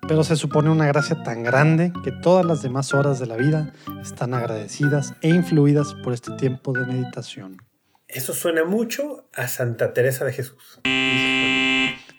[0.08, 3.74] pero se supone una gracia tan grande que todas las demás horas de la vida
[4.02, 7.58] están agradecidas e influidas por este tiempo de meditación.
[8.10, 10.82] Eso suena mucho a Santa Teresa de Jesús.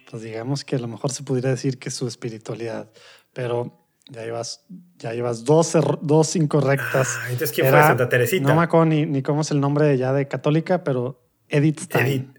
[0.08, 2.88] Pues digamos que a lo mejor se pudiera decir que es su espiritualidad,
[3.32, 4.64] pero ya llevas,
[4.98, 7.18] ya llevas dos, dos incorrectas.
[7.20, 8.48] Ah, entonces, ¿quién fue Santa Teresita?
[8.48, 12.06] No me acuerdo ni, ni, cómo es el nombre ya de católica, pero Edith Stein.
[12.06, 12.36] Edith.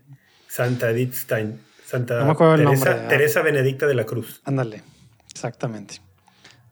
[0.48, 1.60] Santa Edith Stein.
[1.86, 3.10] Santa no me acuerdo Teresa, el nombre.
[3.10, 4.42] Teresa Benedicta de la Cruz.
[4.46, 4.82] Ándale,
[5.30, 5.96] exactamente.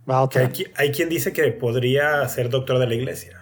[0.09, 0.43] Va otra.
[0.43, 3.38] Hay, hay, quien dice que podría ser doctor de la iglesia.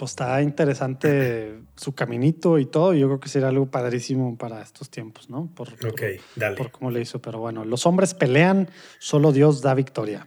[0.00, 2.94] Pues está interesante su caminito y todo.
[2.94, 5.50] Yo creo que sería algo padrísimo para estos tiempos, ¿no?
[5.54, 6.00] Por, ok, por,
[6.36, 6.56] dale.
[6.56, 7.20] Por cómo le hizo.
[7.20, 10.26] Pero bueno, los hombres pelean, solo Dios da victoria.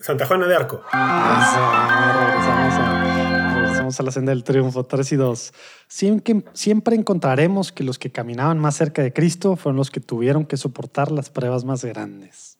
[0.00, 0.82] Santa Juana de Arco.
[0.92, 5.54] Regresamos, a, regresamos a la senda del triunfo, 3 y 2.
[5.86, 10.46] Siempre, siempre encontraremos que los que caminaban más cerca de Cristo fueron los que tuvieron
[10.46, 12.58] que soportar las pruebas más grandes.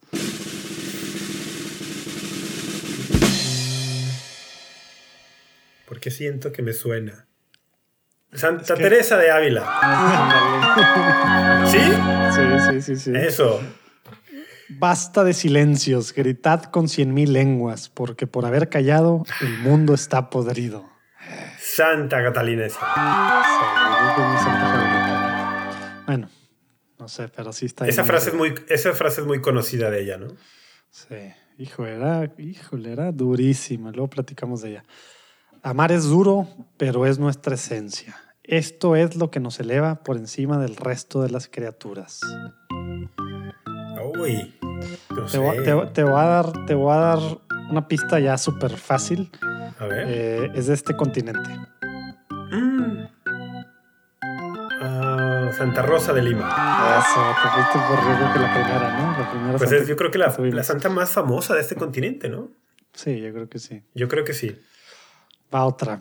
[5.96, 7.26] Porque siento que me suena.
[8.30, 8.82] Santa es que...
[8.82, 9.64] Teresa de Ávila.
[11.70, 11.78] ¿Sí?
[12.34, 13.12] Sí, sí, sí, sí.
[13.16, 13.62] Eso.
[14.68, 20.28] Basta de silencios, gritad con cien mil lenguas, porque por haber callado el mundo está
[20.28, 20.86] podrido.
[21.58, 22.68] Santa Catalina.
[22.68, 22.76] Sí,
[26.06, 26.28] bueno,
[26.98, 27.88] no sé, pero sí está.
[27.88, 30.28] Esa frase, es muy, esa frase es muy conocida de ella, ¿no?
[30.90, 33.92] Sí, hijo, era, híjole, era durísima.
[33.92, 34.84] Luego platicamos de ella.
[35.66, 38.14] Amar es duro, pero es nuestra esencia.
[38.44, 42.20] Esto es lo que nos eleva por encima del resto de las criaturas.
[44.16, 44.54] Uy,
[45.32, 47.18] te, voy, te, te, voy a dar, te voy a dar
[47.68, 49.28] una pista ya súper fácil.
[49.80, 50.04] A ver.
[50.08, 51.50] Eh, es de este continente.
[52.52, 53.06] Mm.
[54.82, 56.48] Uh, Santa Rosa de Lima.
[57.00, 59.18] Eso, te fuiste por riesgo que la primera, ¿no?
[59.18, 62.28] La primera pues es, yo creo que la, la, santa más famosa de este continente,
[62.28, 62.52] ¿no?
[62.92, 63.82] Sí, yo creo que sí.
[63.96, 64.56] Yo creo que sí.
[65.54, 66.00] Va otra.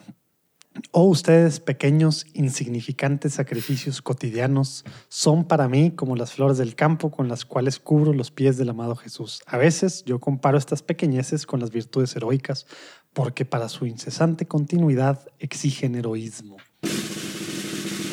[0.92, 7.30] Oh, ustedes, pequeños, insignificantes sacrificios cotidianos, son para mí como las flores del campo con
[7.30, 9.42] las cuales cubro los pies del amado Jesús.
[9.46, 12.68] A veces yo comparo estas pequeñeces con las virtudes heroicas,
[13.14, 16.58] porque para su incesante continuidad exigen heroísmo.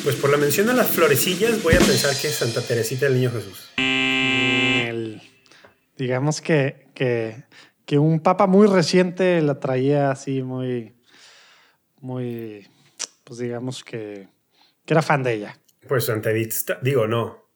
[0.03, 3.15] Pues por la mención a las florecillas, voy a pensar que es Santa Teresita del
[3.15, 3.71] Niño Jesús.
[3.77, 5.21] El,
[5.97, 7.43] digamos que, que,
[7.85, 10.92] que un papa muy reciente la traía así muy
[12.03, 12.67] muy,
[13.23, 14.27] pues digamos que,
[14.85, 15.57] que era fan de ella.
[15.87, 17.49] Pues Santa Edith, digo, no,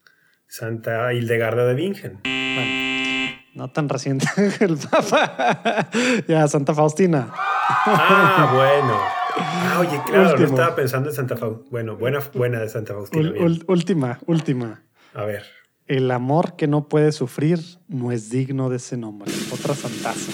[0.47, 2.21] Santa Hildegarda de Bingen.
[2.23, 4.25] Bueno, no tan reciente
[4.61, 5.89] el Papa.
[6.27, 7.29] ya, Santa Faustina.
[7.33, 8.97] Ah, bueno.
[9.39, 11.69] Ah, oye, claro, no estaba pensando en Santa Faustina.
[11.69, 13.29] Bueno, buena, buena de Santa Faustina.
[13.39, 14.81] Ul última, última.
[15.13, 15.43] A ver.
[15.87, 19.31] El amor que no puede sufrir no es digno de ese nombre.
[19.51, 20.31] Otra santaza.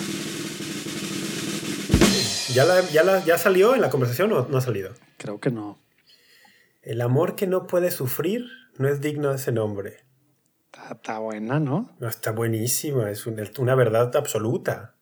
[2.53, 4.93] ¿Ya, la, ya, la, ¿Ya salió en la conversación o no ha salido?
[5.17, 5.79] Creo que no.
[6.83, 8.45] El amor que no puede sufrir
[8.77, 10.03] no es digno de ese nombre.
[10.65, 11.95] Está, está buena, ¿no?
[11.99, 14.95] no está buenísima, es una, una verdad absoluta.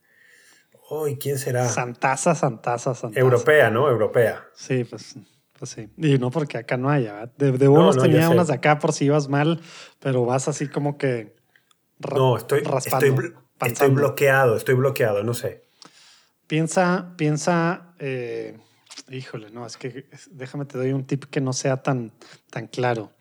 [0.89, 1.67] Oh, ¿y quién será?
[1.67, 3.19] Santaza, santaza, santaza.
[3.19, 3.89] Europea, ¿no?
[3.89, 4.45] Europea.
[4.53, 5.15] Sí, pues,
[5.57, 5.89] pues sí.
[5.97, 7.31] Y no porque acá no haya.
[7.37, 9.61] De, de unos no, no, tenía unas de acá por si ibas mal,
[9.99, 11.35] pero vas así como que.
[11.99, 15.70] no, estoy, estoy, estoy bloqueado, estoy bloqueado, no sé.
[16.51, 18.59] Piensa, piensa, eh,
[19.09, 22.11] híjole, no, es que déjame te doy un tip que no sea tan,
[22.49, 23.13] tan claro.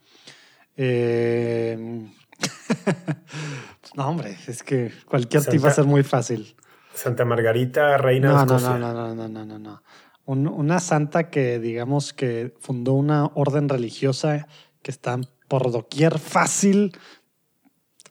[0.77, 2.09] Eh,
[3.95, 6.57] no, hombre, es que cualquier Santa, tip va a ser muy fácil.
[6.93, 8.71] Santa Margarita, reina no, de Escocia.
[8.71, 9.83] No, no, no, no, no, no, no.
[10.25, 14.49] Un, una santa que, digamos, que fundó una orden religiosa
[14.83, 16.99] que está por doquier fácil.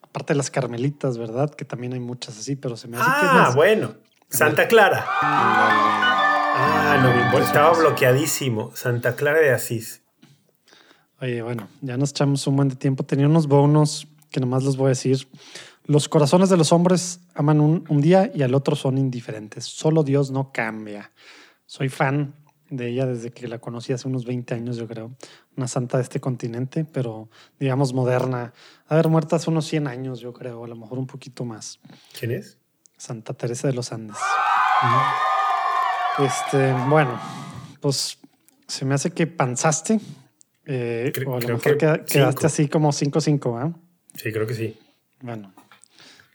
[0.01, 1.53] Aparte de las carmelitas, ¿verdad?
[1.53, 4.08] Que también hay muchas así, pero se me hace ah, que más, bueno.
[4.29, 5.05] Santa Clara.
[5.07, 8.71] Ah, no, estaba bloqueadísimo.
[8.75, 10.03] Santa Clara de Asís.
[11.19, 13.03] Oye, bueno, ya nos echamos un buen de tiempo.
[13.03, 15.27] Tenía unos bonos que nomás les voy a decir.
[15.85, 19.65] Los corazones de los hombres aman un, un, día y al otro son indiferentes.
[19.65, 21.11] Solo Dios no cambia.
[21.65, 22.35] Soy fan
[22.69, 25.11] de ella desde que la conocí hace unos 20 años, yo creo.
[25.57, 28.53] Una santa de este continente, pero digamos moderna.
[28.85, 31.79] Haber muerto hace unos 100 años, yo creo, a lo mejor un poquito más.
[32.17, 32.59] ¿Quién es?
[32.99, 34.17] Santa Teresa de los Andes.
[36.19, 37.17] Este, bueno,
[37.79, 38.19] pues
[38.67, 39.99] se me hace que panzaste.
[40.65, 42.47] Eh, Creo- o a lo mejor que queda- quedaste cinco.
[42.47, 43.71] así como 5-5, ¿ah?
[44.15, 44.77] Sí, creo que sí.
[45.21, 45.53] Bueno,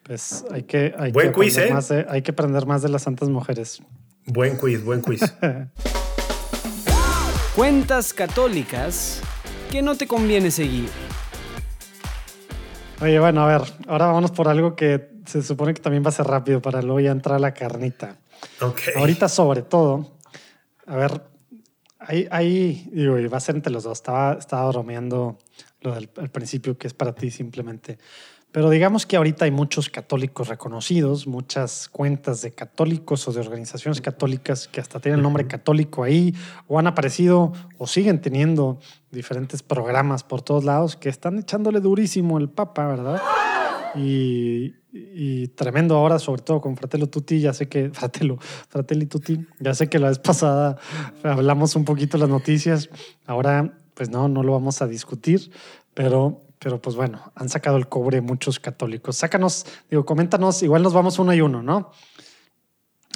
[0.02, 1.74] pues hay que, hay Buen que quiz, aprender ¿eh?
[1.74, 3.82] más de- hay que aprender más de las santas mujeres.
[4.26, 5.20] Buen quiz, buen quiz.
[7.54, 9.20] Cuentas católicas
[9.70, 10.88] que no te conviene seguir.
[13.00, 16.12] Oye, bueno, a ver, ahora vamos por algo que se supone que también va a
[16.12, 18.16] ser rápido para luego ya entrar a la carnita.
[18.60, 18.80] Ok.
[18.96, 20.12] Ahorita, sobre todo,
[20.86, 21.22] a ver,
[21.98, 23.98] ahí, ahí digo, y va a ser entre los dos.
[23.98, 25.38] Estaba, estaba bromeando
[25.80, 27.98] lo del al principio, que es para ti simplemente.
[28.54, 34.00] Pero digamos que ahorita hay muchos católicos reconocidos, muchas cuentas de católicos o de organizaciones
[34.00, 36.32] católicas que hasta tienen el nombre católico ahí,
[36.68, 38.78] o han aparecido o siguen teniendo
[39.10, 43.20] diferentes programas por todos lados que están echándole durísimo el Papa, ¿verdad?
[43.96, 49.74] Y, tremendo ahora, sobre todo con Fratello Tutti, ya sé que, Fratello, Fratelli Tutti, ya
[49.74, 50.76] sé que la vez pasada
[51.22, 52.90] hablamos un poquito las noticias,
[53.26, 55.52] ahora pues no, no lo vamos a discutir,
[55.94, 59.16] pero pero pues bueno, han sacado el cobre muchos católicos.
[59.16, 61.90] Sácanos, digo, coméntanos, igual nos vamos uno y uno, ¿no?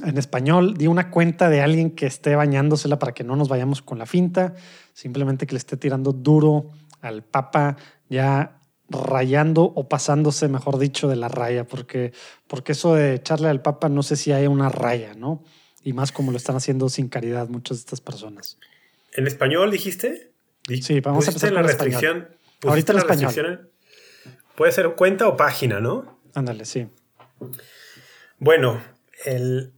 [0.05, 3.81] En español, di una cuenta de alguien que esté bañándosela para que no nos vayamos
[3.81, 4.55] con la finta,
[4.93, 6.69] simplemente que le esté tirando duro
[7.01, 7.77] al Papa,
[8.11, 8.58] ya
[8.89, 12.13] rayando o pasándose, mejor dicho, de la raya, porque,
[12.47, 15.43] porque eso de echarle al Papa no sé si hay una raya, ¿no?
[15.83, 18.59] Y más como lo están haciendo sin caridad muchas de estas personas.
[19.13, 20.33] ¿En español dijiste?
[20.83, 22.29] Sí, vamos a empezar la restricción.
[22.63, 23.71] Ahorita en español.
[24.57, 26.21] Puede ser cuenta o página, ¿no?
[26.35, 26.89] Ándale, sí.
[28.39, 28.83] Bueno,
[29.25, 29.73] el,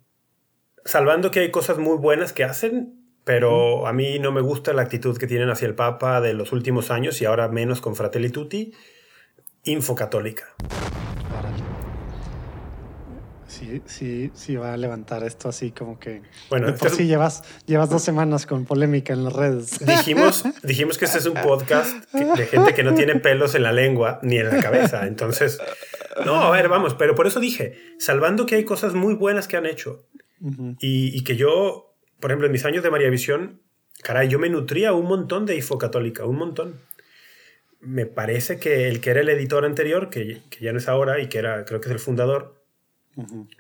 [0.85, 4.83] salvando que hay cosas muy buenas que hacen, pero a mí no me gusta la
[4.83, 8.31] actitud que tienen hacia el Papa de los últimos años y ahora menos con Fratelli
[8.31, 8.73] Tutti,
[9.65, 10.45] Info Católica.
[13.47, 16.23] Sí, sí, sí va a levantar esto así como que...
[16.51, 19.79] Bueno, de por este sí llevas, llevas dos semanas con polémica en las redes.
[19.85, 23.65] Dijimos, dijimos que este es un podcast que- de gente que no tiene pelos en
[23.65, 25.07] la lengua ni en la cabeza.
[25.09, 25.59] Entonces,
[26.25, 29.57] no, a ver, vamos, pero por eso dije, salvando que hay cosas muy buenas que
[29.57, 30.07] han hecho
[30.79, 33.61] y, y que yo, por ejemplo, en mis años de María Visión,
[34.03, 36.77] caray, yo me nutría un montón de Info Católica, un montón.
[37.81, 41.19] Me parece que el que era el editor anterior, que, que ya no es ahora
[41.21, 42.63] y que era, creo que es el fundador,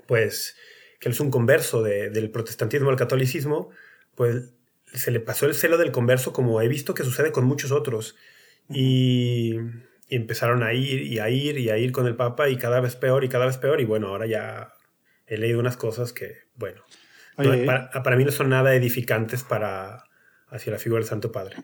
[0.07, 0.57] pues
[0.99, 3.71] que él es un converso de- del protestantismo al catolicismo,
[4.15, 4.53] pues
[4.93, 8.17] se le pasó el celo del converso como he visto que sucede con muchos otros.
[8.69, 9.57] Y,
[10.09, 12.81] y empezaron a ir y a ir y a ir con el Papa y cada
[12.81, 13.81] vez peor y cada vez peor.
[13.81, 14.73] Y bueno, ahora ya
[15.27, 16.83] he leído unas cosas que, bueno,
[17.39, 20.05] no- para, para mí no son nada edificantes para
[20.49, 21.57] hacia la figura del Santo Padre.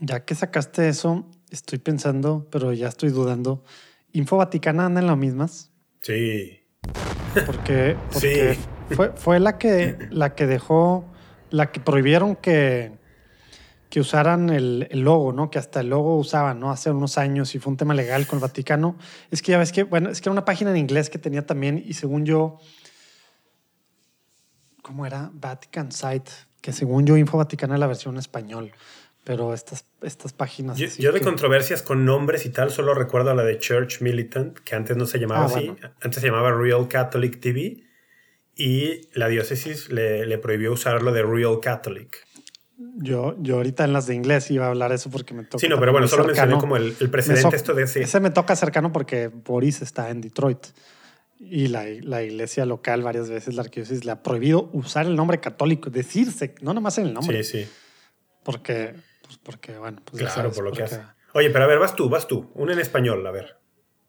[0.00, 3.64] ya que sacaste eso, estoy pensando, pero ya estoy dudando.
[4.12, 5.70] ¿Info Vaticana anda en las mismas?
[6.00, 6.60] Sí,
[7.46, 8.54] Porque, porque
[8.88, 8.94] Sí.
[8.94, 11.04] fue, fue la, que, la que dejó,
[11.50, 12.92] la que prohibieron que,
[13.90, 15.50] que usaran el, el logo, ¿no?
[15.50, 16.70] Que hasta el logo usaban, ¿no?
[16.70, 18.96] Hace unos años y fue un tema legal con el Vaticano.
[19.30, 21.46] Es que ya ves que, bueno, es que era una página en inglés que tenía
[21.46, 22.58] también y según yo,
[24.82, 25.30] ¿cómo era?
[25.32, 26.30] Vatican Site,
[26.60, 28.72] que según yo Info Vaticana es la versión en español,
[29.24, 30.76] pero estas, estas páginas...
[30.78, 34.58] Yo, de que- controversias con nombres y tal solo recuerdo a la de Church Militant,
[34.60, 35.90] que antes no se llamaba Ah, así, bueno.
[36.02, 37.82] antes se llamaba Real Catholic TV
[38.56, 42.24] y la diócesis le, le prohibió usarlo de Real Catholic.
[42.96, 45.58] Yo, yo ahorita en las de inglés iba a hablar eso porque me toca.
[45.58, 48.02] Sí, no, pero bueno, solo mencioné como el, el precedente so- esto de ese.
[48.02, 50.58] Ese me toca cercano porque Boris está en Detroit
[51.38, 55.40] y la, la iglesia local varias veces, la arquidiócesis, le ha prohibido usar el nombre
[55.40, 57.68] católico, decirse, no nomás en el nombre, Sí, sí,
[58.42, 61.04] porque, pues porque, bueno, pues ya claro, sabes, por lo que porque, hace.
[61.32, 62.50] Oye, pero a ver, vas tú, vas tú.
[62.54, 63.56] Una en español, a ver.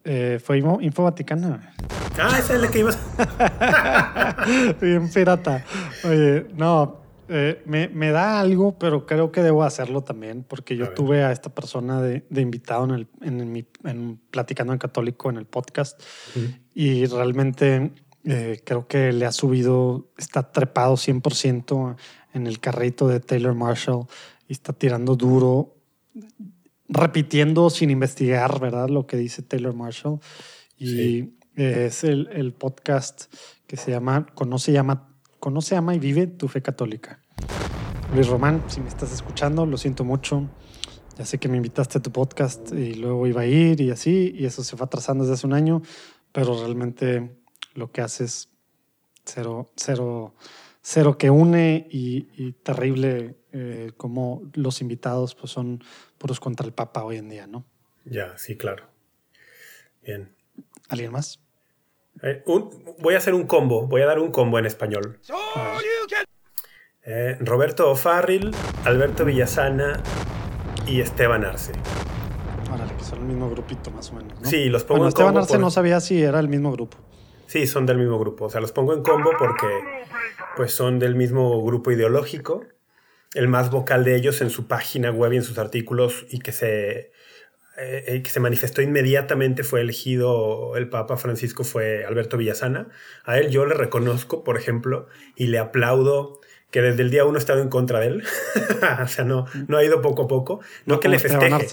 [0.04, 1.73] eh, fue Info, Info Vaticana.
[2.19, 2.97] Ah, esa es la que ibas.
[4.82, 5.65] Bien pirata.
[6.04, 10.86] Oye, no, eh, me, me da algo, pero creo que debo hacerlo también, porque yo
[10.86, 14.80] A tuve a esta persona de, de invitado en el, en, mi, en Platicando en
[14.80, 16.01] Católico en el podcast
[16.73, 17.91] y realmente
[18.25, 21.95] eh, creo que le ha subido, está trepado 100%
[22.34, 24.06] en el carrito de Taylor Marshall
[24.47, 25.75] y está tirando duro,
[26.88, 28.89] repitiendo sin investigar, ¿verdad?
[28.89, 30.19] Lo que dice Taylor Marshall.
[30.77, 31.38] Y Sí.
[31.55, 33.34] es el, el podcast
[33.65, 37.21] que se llama Conoce, ama, Conoce, ama y vive tu fe católica.
[38.13, 40.49] Luis Román, si me estás escuchando, lo siento mucho.
[41.17, 44.36] Ya sé que me invitaste a tu podcast y luego iba a ir y así,
[44.38, 45.81] y eso se fue atrasando desde hace un año,
[46.34, 47.38] pero realmente
[47.73, 48.49] lo que haces
[49.23, 50.36] cero, cero,
[50.88, 55.84] cero que une y, y terrible eh, como los invitados pues son
[56.19, 57.65] puros contra el Papa hoy en día, ¿no?
[58.06, 58.86] Ya, sí, claro.
[60.04, 60.36] Bien.
[60.89, 61.39] ¿Alguien más?
[62.21, 62.69] Eh, un-
[63.00, 65.19] voy a hacer un combo, voy a dar un combo en español.
[67.04, 68.52] Eh, Roberto O'Farrill,
[68.84, 70.02] Alberto Villasana
[70.88, 71.74] y Esteban Arce.
[72.71, 74.48] Órale, que son el mismo grupito más o menos, ¿no?
[74.50, 76.71] Sí, los pongo Bueno, en Esteban combo Arce por- no sabía si era el mismo
[76.71, 76.98] grupo.
[77.47, 78.45] Sí, son del mismo grupo.
[78.45, 79.67] O sea, los pongo en combo porque
[80.55, 82.65] pues son del mismo grupo ideológico.
[83.34, 86.51] El más vocal de ellos en su página web y en sus artículos y que
[86.51, 87.12] se
[87.77, 92.88] eh, que se manifestó inmediatamente fue elegido el Papa Francisco fue Alberto Villasana.
[93.25, 96.39] A él yo le reconozco, por ejemplo, y le aplaudo
[96.71, 98.23] que desde el día uno he estado en contra de él.
[99.03, 100.62] o sea, no, no ha ido poco a poco.
[100.86, 101.67] No, que le festeje.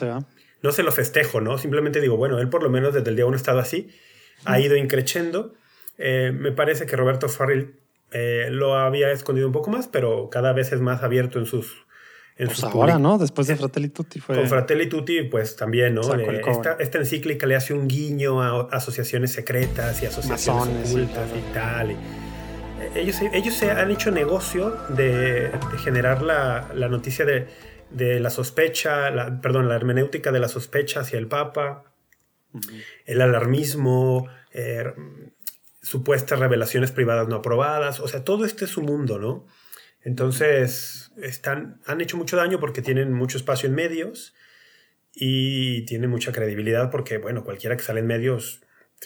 [0.62, 1.56] no se lo festejo, ¿no?
[1.58, 3.88] Simplemente digo, bueno, él por lo menos desde el día uno ha estado así,
[4.44, 5.54] ha ido increchendo.
[5.98, 7.76] Eh, me parece que Roberto Farrell
[8.11, 11.87] eh, lo había escondido un poco más, pero cada vez es más abierto en sus
[12.37, 13.18] en pues ahora, ¿no?
[13.18, 14.37] Después de Fratelli Tutti fue...
[14.37, 16.02] Con Fratelli Tutti, pues también, ¿no?
[16.14, 16.40] Eh,
[16.78, 21.96] esta, encíclica le hace un guiño a asociaciones secretas y asociaciones ocultas y, tal.
[22.94, 25.50] Ellos, ellos se han hecho negocio de,
[25.85, 31.28] generar la, noticia de, la sospecha, la, perdón, la hermenéutica de la sospecha hacia el
[31.28, 31.85] Papa,
[33.05, 34.92] el alarmismo, eh,
[35.83, 39.47] supuestas revelaciones privadas no aprobadas, o sea, todo este es su mundo, ¿no?
[40.01, 44.35] Entonces, están, han hecho mucho daño porque tienen mucho espacio en medios
[45.14, 48.62] y tienen mucha credibilidad porque, bueno, cualquiera que sale en medios,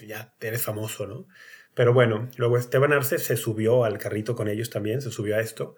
[0.07, 1.27] ya eres famoso, ¿no?
[1.75, 5.41] Pero bueno, luego Esteban Arce se subió al carrito con ellos también, se subió a
[5.41, 5.77] esto.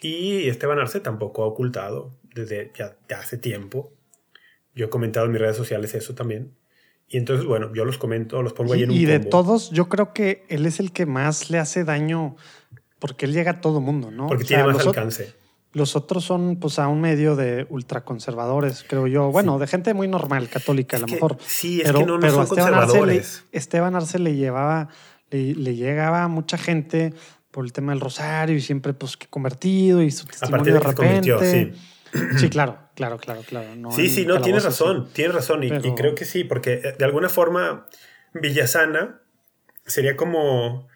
[0.00, 3.92] Y Esteban Arce tampoco ha ocultado desde ya, hace tiempo.
[4.76, 6.54] Yo he comentado en mis redes sociales eso también.
[7.08, 9.88] Y entonces, bueno, yo los comento, los pongo ahí en un Y de todos, yo
[9.88, 12.36] creo que él es el que más le hace daño
[12.98, 14.26] porque él llega a todo mundo, ¿no?
[14.26, 15.34] Porque tiene más alcance.
[15.72, 19.30] Los otros son, pues, a un medio de ultraconservadores, creo yo.
[19.30, 21.36] Bueno, de gente muy normal, católica, a lo mejor.
[21.46, 23.18] Sí, es que no, no son Esteban conservadores.
[23.18, 24.88] Arce Esteban Arce le llevaba,
[25.30, 27.12] le, llegaba a mucha gente
[27.50, 31.72] por el tema del rosario y siempre, pues, que convertido y su testimonio de, repente.
[31.72, 31.72] sí.
[32.50, 33.68] claro, claro, claro, claro.
[33.90, 35.62] sí, sí, no, tienes razón, tienes razón.
[35.64, 37.86] Y, y creo que sí, porque eh, de alguna forma
[38.32, 39.20] Villasana
[39.84, 40.88] sería como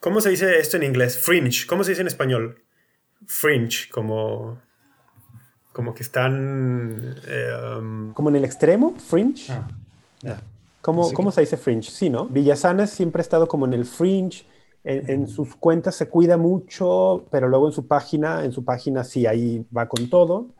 [0.00, 1.18] ¿Cómo se dice esto en inglés?
[1.18, 1.66] Fringe.
[1.66, 2.62] ¿Cómo se dice en español?
[3.26, 4.58] Fringe, como.
[5.72, 7.16] Como que están.
[7.26, 9.52] Eh, um, como en el extremo, fringe.
[9.52, 10.40] Ah,
[10.80, 11.90] ¿Cómo, se dice fringe?
[11.90, 12.26] Sí, ¿no?
[12.26, 14.46] Villasana siempre ha estado como en el fringe.
[14.84, 19.26] En, sus cuentas se cuida mucho, pero luego en su página, en su página sí,
[19.26, 20.54] ahí va con todo.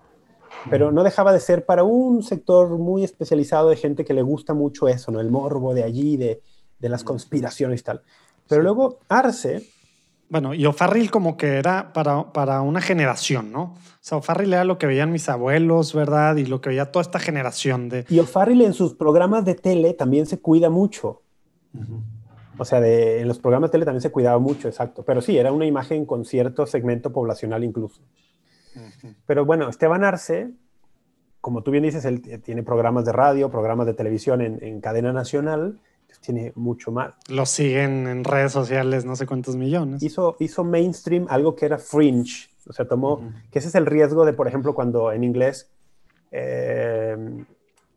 [0.70, 4.54] Pero no dejaba de ser para un sector muy especializado de gente que le gusta
[4.54, 5.20] mucho eso, ¿no?
[5.20, 6.42] El morbo de allí, de,
[6.78, 8.02] de las conspiraciones y tal.
[8.48, 9.62] Pero luego Arce.
[10.30, 13.62] Bueno, y O'Farrill como que era para, para una generación, ¿no?
[13.62, 16.36] O sea, O'Farrill era lo que veían mis abuelos, ¿verdad?
[16.36, 18.04] Y lo que veía toda esta generación de...
[18.10, 21.22] Y O'Farrill en sus programas de tele también se cuida mucho.
[22.58, 25.02] O sea, de, en los programas de tele también se cuidaba mucho, exacto.
[25.02, 28.02] Pero sí, era una imagen con cierto segmento poblacional incluso.
[29.26, 30.50] Pero bueno, Esteban Arce,
[31.40, 35.12] como tú bien dices, él tiene programas de radio, programas de televisión en, en cadena
[35.12, 35.80] nacional
[36.20, 37.14] tiene mucho más.
[37.28, 40.02] Lo siguen en redes sociales no sé cuántos millones.
[40.02, 44.24] Hizo, hizo mainstream algo que era fringe, o sea, tomó, que ese es el riesgo
[44.24, 45.70] de, por ejemplo, cuando en inglés
[46.30, 47.44] eh,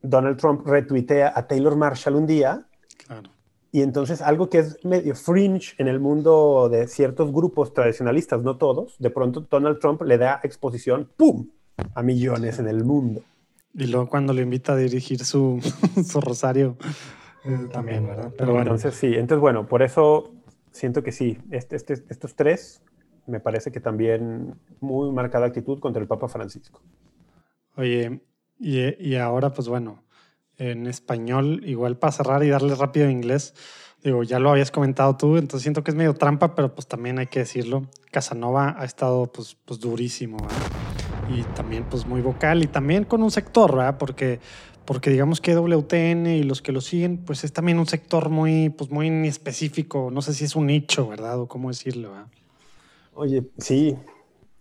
[0.01, 2.65] Donald Trump retuitea a Taylor Marshall un día.
[3.05, 3.29] Claro.
[3.71, 8.57] Y entonces algo que es medio fringe en el mundo de ciertos grupos tradicionalistas, no
[8.57, 11.47] todos, de pronto Donald Trump le da exposición, ¡pum!,
[11.95, 13.21] a millones en el mundo.
[13.73, 15.61] Y luego cuando le invita a dirigir su,
[16.05, 16.75] su rosario
[17.71, 18.33] también, ¿verdad?
[18.37, 18.63] Pero bueno.
[18.63, 20.31] Entonces sí, entonces bueno, por eso
[20.71, 22.83] siento que sí, este, este, estos tres
[23.25, 26.81] me parece que también muy marcada actitud contra el Papa Francisco.
[27.77, 28.21] Oye,
[28.59, 30.03] y, y ahora pues bueno,
[30.61, 33.55] en español, igual para cerrar y darle rápido en inglés,
[34.03, 37.17] digo, ya lo habías comentado tú, entonces siento que es medio trampa, pero pues también
[37.17, 40.37] hay que decirlo, Casanova ha estado pues, pues durísimo,
[41.29, 43.97] Y también pues muy vocal y también con un sector, ¿verdad?
[43.97, 44.39] Porque
[44.85, 48.69] porque digamos que WTN y los que lo siguen, pues es también un sector muy,
[48.69, 51.39] pues muy específico, no sé si es un nicho, ¿verdad?
[51.39, 52.11] O cómo decirlo.
[53.13, 53.95] Oye, sí,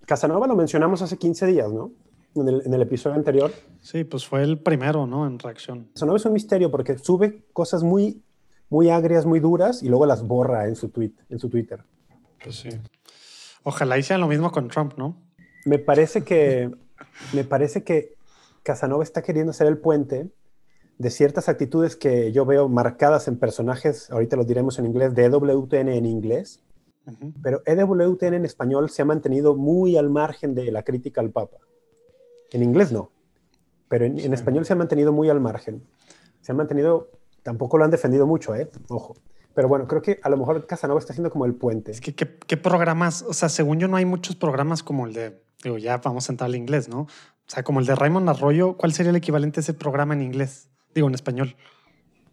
[0.06, 1.90] Casanova lo mencionamos hace 15 días, ¿no?
[2.34, 3.50] En el, en el, episodio anterior.
[3.80, 5.26] Sí, pues fue el primero, ¿no?
[5.26, 5.88] En reacción.
[5.94, 8.22] Casanova es un misterio porque sube cosas muy,
[8.68, 11.82] muy agrias, muy duras y luego las borra en su, tweet, en su Twitter.
[12.42, 12.68] Pues sí.
[13.64, 15.16] Ojalá hicieran lo mismo con Trump, ¿no?
[15.64, 16.70] Me parece que,
[17.34, 18.14] me parece que
[18.62, 20.30] Casanova está queriendo ser el puente
[20.98, 25.24] de ciertas actitudes que yo veo marcadas en personajes, ahorita lo diremos en inglés, de
[25.24, 26.62] EWTN en inglés,
[27.42, 31.56] pero EWTN en español se ha mantenido muy al margen de la crítica al Papa.
[32.52, 33.10] En inglés no,
[33.88, 35.82] pero en, español se ha mantenido muy al margen.
[36.40, 37.10] Se ha mantenido,
[37.42, 38.70] tampoco lo han defendido mucho, ¿eh?
[38.88, 39.16] Ojo.
[39.52, 41.90] Pero bueno, creo que a lo mejor Casanova está haciendo como el puente.
[41.90, 43.22] Es que, ¿qué, programas?
[43.22, 46.32] O sea, según yo, no hay muchos programas como el de, digo, ya vamos a
[46.32, 47.00] entrar al inglés, ¿no?
[47.00, 50.22] O sea, como el de Raymond Arroyo, ¿cuál sería el equivalente a ese programa en
[50.22, 50.68] inglés?
[50.94, 51.56] Digo, en español.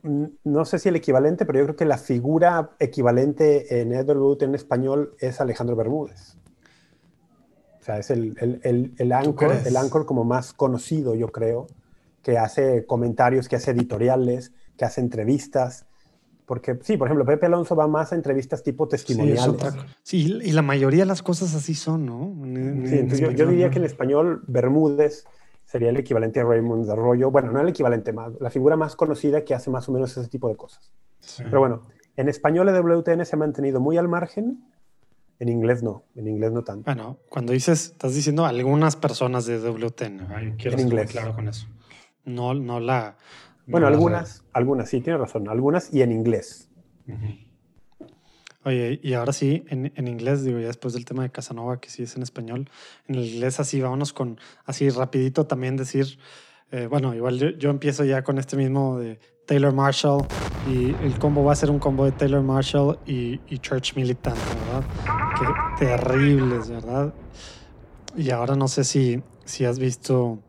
[0.03, 4.43] Mm, no sé si el equivalente, pero yo creo que la figura equivalente en EWT
[4.43, 6.37] en español es Alejandro Bermúdez.
[7.87, 11.67] Sea, es el, el, el, el anchor, el anchor como más conocido, yo creo,
[12.21, 15.85] que hace comentarios, que hace editoriales, que hace entrevistas.
[16.45, 19.73] Porque sí, por ejemplo, Pepe Alonso va más a entrevistas tipo testimoniales.
[20.03, 22.35] Sí, y la mayoría de las cosas así son, ¿no?
[22.89, 25.23] sí, yo, diría que en español Bermúdez
[25.63, 27.31] sería el equivalente a Raymond Arroyo.
[27.31, 30.27] Bueno, no el equivalente, más, la figura más conocida que hace más o menos ese
[30.27, 30.91] tipo de cosas.
[31.37, 31.83] Pero bueno,
[32.17, 34.65] en español el WTN se ha mantenido muy al margen,
[35.39, 36.85] en inglés no, en inglés no tanto.
[36.85, 41.11] Bueno, cuando dices, estás diciendo algunas personas de WTN, quiero en inglés.
[41.11, 41.67] claro con eso.
[42.25, 43.17] No, no la...
[43.65, 46.69] Bueno, algunas, algunas, sí, tiene razón, algunas y en inglés.
[48.63, 51.89] Oye, y ahora sí, en, en, inglés, digo, ya después del tema de Casanova, que
[51.89, 52.69] sí es en español,
[53.07, 56.19] en el inglés así, vámonos con, así rapidito también decir,
[56.71, 60.25] eh, bueno, igual yo, yo, empiezo ya con este mismo de Taylor Marshall
[60.69, 64.37] y el combo va a ser un combo de Taylor Marshall y, y Church Militant,
[64.37, 65.26] ¿verdad?
[65.39, 67.13] Qué terribles, ¿verdad?
[68.15, 70.39] Y ahora no sé si, si has visto,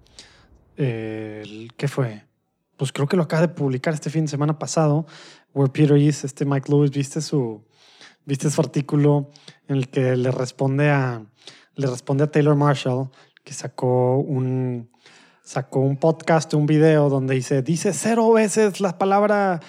[0.76, 2.24] el, ¿qué fue?
[2.78, 5.04] Pues creo que lo acaba de publicar este fin de semana pasado,
[5.52, 7.62] Where Peter is, este Mike Lewis, ¿viste su,
[8.24, 9.30] viste su artículo
[9.66, 11.22] en el que le responde a,
[11.74, 13.10] le responde a Taylor Marshall,
[13.44, 14.88] que sacó un,
[15.42, 19.60] sacó un podcast, un video donde dice, dice cero veces la palabra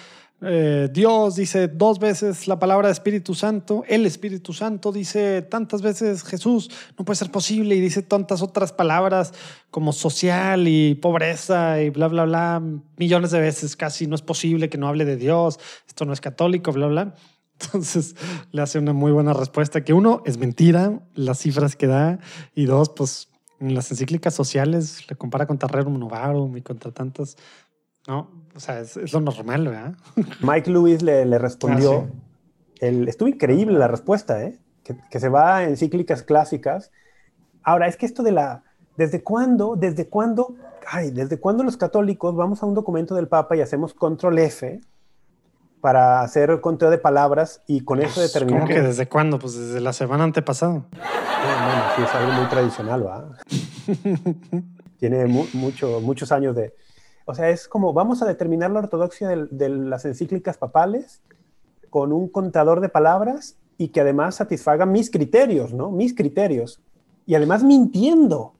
[0.42, 6.22] eh, Dios, dice dos veces la palabra Espíritu Santo, el Espíritu Santo dice tantas veces
[6.22, 9.34] Jesús, no puede ser posible, y dice tantas otras palabras
[9.70, 12.62] como social y pobreza y bla, bla, bla,
[12.96, 16.22] millones de veces casi, no es posible que no hable de Dios, esto no es
[16.22, 17.14] católico, bla, bla.
[17.60, 18.16] Entonces
[18.52, 22.18] le hace una muy buena respuesta, que uno, es mentira las cifras que da,
[22.54, 23.28] y dos, pues
[23.60, 27.36] en las encíclicas sociales le compara contra Rerum Novarum y contra tantas.
[28.06, 29.94] No, o sea, es, lo normal, ¿verdad?
[30.40, 32.08] Mike Lewis le, le respondió.
[32.08, 32.14] Ah,
[32.80, 34.58] el, estuvo increíble la respuesta, ¿eh?
[34.82, 36.90] Que, que, se va a encíclicas clásicas.
[37.62, 38.64] Ahora, es que esto de la.
[38.96, 39.76] ¿Desde cuándo?
[39.76, 40.54] ¿Desde cuándo?
[40.86, 44.80] Ay, ¿desde cuándo los católicos vamos a un documento del Papa y hacemos control F
[45.80, 48.62] para hacer el conteo de palabras y con eso pues, determinar.
[48.62, 49.38] ¿Cómo que desde cuándo?
[49.38, 50.72] Pues desde la semana antepasada.
[50.72, 53.28] Bueno, sí, es algo muy tradicional, ¿va?
[54.98, 56.74] Tiene mucho, muchos años de...
[57.30, 61.22] O sea, es como vamos a determinar la ortodoxia de, las encíclicas papales
[61.88, 65.92] con un contador de palabras y que además satisfaga mis criterios, ¿no?
[65.92, 66.80] Mis criterios.
[67.26, 68.54] Y además mintiendo.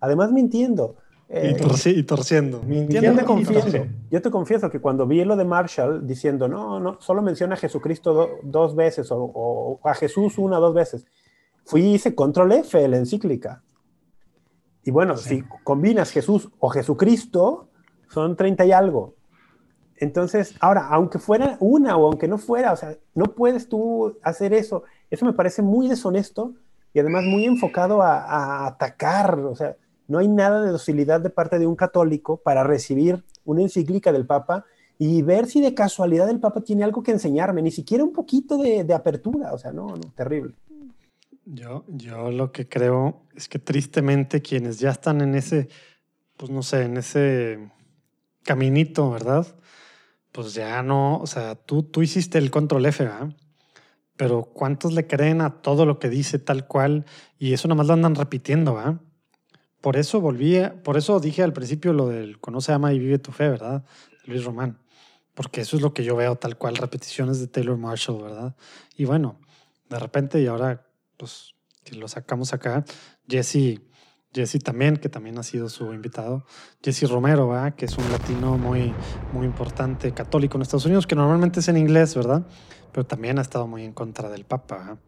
[0.00, 0.96] Además mintiendo.
[1.28, 2.62] Eh, y, torciendo.
[2.88, 6.98] Yo te, confieso, yo te confieso que cuando vi lo de Marshall diciendo, no, no,
[7.02, 11.04] solo menciona a Jesucristo dos veces o, o, a Jesús una o dos veces,
[11.64, 13.62] fui y hice control F la encíclica.
[14.84, 17.68] Y bueno, si combinas Jesús o Jesucristo,
[18.08, 19.14] son 30 y algo.
[19.98, 24.52] Entonces, ahora, aunque fuera una o aunque no fuera, o sea, no puedes tú hacer
[24.52, 24.84] eso.
[25.10, 26.54] Eso me parece muy deshonesto
[26.92, 29.76] y además muy enfocado a, a atacar, o sea,
[30.08, 34.26] no hay nada de docilidad de parte de un católico para recibir una encíclica del
[34.26, 34.64] Papa
[34.98, 38.56] y ver si de casualidad el Papa tiene algo que enseñarme, ni siquiera un poquito
[38.58, 40.54] de, de apertura, o sea, no, no, terrible.
[41.44, 45.68] Yo, yo lo que creo es que tristemente quienes ya están en ese,
[46.36, 47.70] pues no sé, en ese
[48.46, 49.46] caminito, ¿verdad?
[50.32, 53.28] Pues ya no, o sea, tú, tú hiciste el control F, ¿verdad?
[54.16, 57.04] Pero ¿cuántos le creen a todo lo que dice tal cual?
[57.38, 59.00] Y eso nada más lo andan repitiendo, ¿verdad?
[59.82, 63.32] Por eso volví, por eso dije al principio lo del conoce, ama y vive tu
[63.32, 63.84] fe, ¿verdad?
[64.24, 64.78] Luis Román.
[65.34, 68.56] Porque eso es lo que yo veo tal cual, repeticiones de Taylor Marshall, ¿verdad?
[68.96, 69.38] Y bueno,
[69.90, 70.86] de repente y ahora,
[71.16, 71.54] pues,
[71.92, 72.84] lo sacamos acá,
[73.28, 73.80] Jesse,
[74.36, 76.44] Jesse también, que también ha sido su invitado,
[76.82, 77.74] Jesse Romero, ¿verdad?
[77.74, 78.92] Que es un latino muy,
[79.32, 82.46] muy importante, católico en Estados Unidos, que normalmente es en inglés, ¿verdad?
[82.92, 84.98] Pero también ha estado muy en contra del Papa.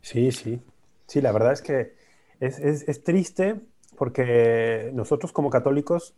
[0.00, 0.62] Sí, sí.
[1.06, 1.94] Sí, la verdad es que
[2.40, 3.60] es, es, es triste
[3.98, 6.14] porque nosotros como católicos,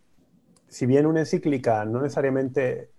[0.68, 2.90] si bien una encíclica no necesariamente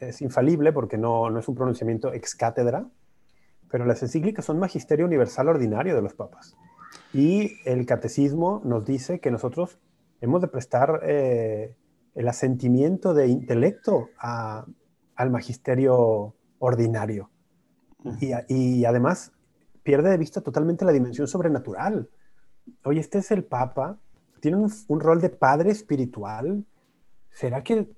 [0.00, 2.86] es infalible, porque no, no es un pronunciamiento ex cátedra,
[3.70, 6.56] pero las encíclicas son magisterio universal ordinario de los papas.
[7.12, 9.78] Y el catecismo nos dice que nosotros
[10.20, 11.74] hemos de prestar eh,
[12.14, 17.30] el asentimiento de intelecto al magisterio ordinario.
[18.20, 19.32] Y, y, además
[19.82, 22.08] pierde de vista totalmente la dimensión sobrenatural
[22.84, 23.98] oye, este es el Papa,
[24.40, 26.64] tiene un, rol de padre espiritual.
[27.30, 27.90] ¿Será que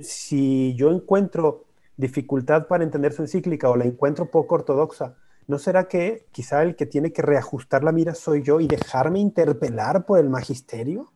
[0.00, 1.64] si yo encuentro
[1.96, 5.16] dificultad para entender su encíclica o la encuentro poco ortodoxa,
[5.46, 9.20] ¿no será que quizá el que tiene que reajustar la mira soy yo y dejarme
[9.20, 11.12] interpelar por el magisterio?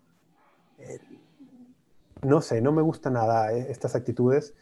[0.78, 0.98] Eh,
[2.22, 4.54] no sé, no me gusta nada eh, estas actitudes,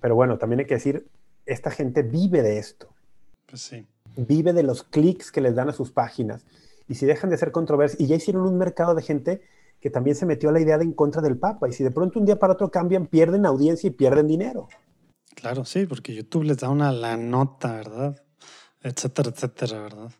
[0.00, 1.08] pero bueno, también hay que decir,
[1.46, 2.88] esta gente vive de esto.
[3.46, 3.86] Pues sí.
[4.16, 6.44] Vive de los clics que les dan a sus páginas
[6.90, 9.42] y si dejan de ser controversias, y ya hicieron un mercado de gente
[9.80, 11.68] que también se metió a la idea de en contra del Papa.
[11.68, 14.68] Y si de pronto un día para otro cambian, pierden audiencia y pierden dinero.
[15.36, 18.22] Claro, sí, porque YouTube les da una la nota, ¿verdad?
[18.82, 20.10] Etcétera, etcétera, ¿verdad?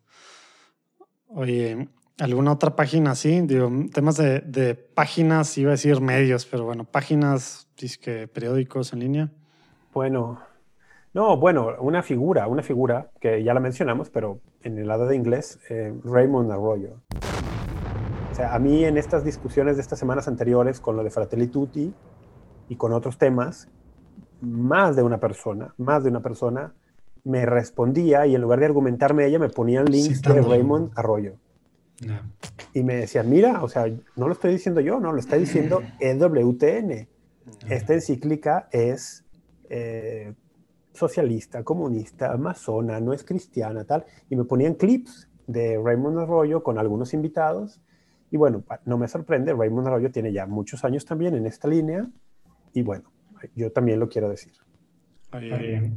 [1.28, 1.88] Oye,
[2.18, 3.40] ¿alguna otra página así?
[3.42, 9.00] Digo, temas de, de páginas, iba a decir medios, pero bueno, páginas, disque periódicos en
[9.00, 9.30] línea.
[9.94, 10.40] Bueno,
[11.12, 15.16] no, bueno, una figura, una figura que ya la mencionamos, pero en el lado de
[15.16, 17.00] inglés, eh, Raymond Arroyo.
[18.30, 21.48] O sea, a mí en estas discusiones de estas semanas anteriores con lo de Fratelli
[21.48, 21.92] Tutti
[22.68, 23.68] y con otros temas,
[24.40, 26.74] más de una persona, más de una persona
[27.24, 31.34] me respondía y en lugar de argumentarme ella, me ponían links de Raymond Arroyo.
[32.72, 35.82] Y me decían, mira, o sea, no lo estoy diciendo yo, no, lo está diciendo
[36.00, 37.08] EWTN.
[37.68, 39.24] Esta encíclica es
[39.68, 40.34] eh,
[40.92, 44.06] socialista, comunista, amazona, no es cristiana, tal.
[44.28, 47.80] Y me ponían clips de Raymond Arroyo con algunos invitados.
[48.30, 52.08] Y bueno, no me sorprende, Raymond Arroyo tiene ya muchos años también en esta línea.
[52.72, 53.12] Y bueno,
[53.54, 54.52] yo también lo quiero decir.
[55.32, 55.92] Oye,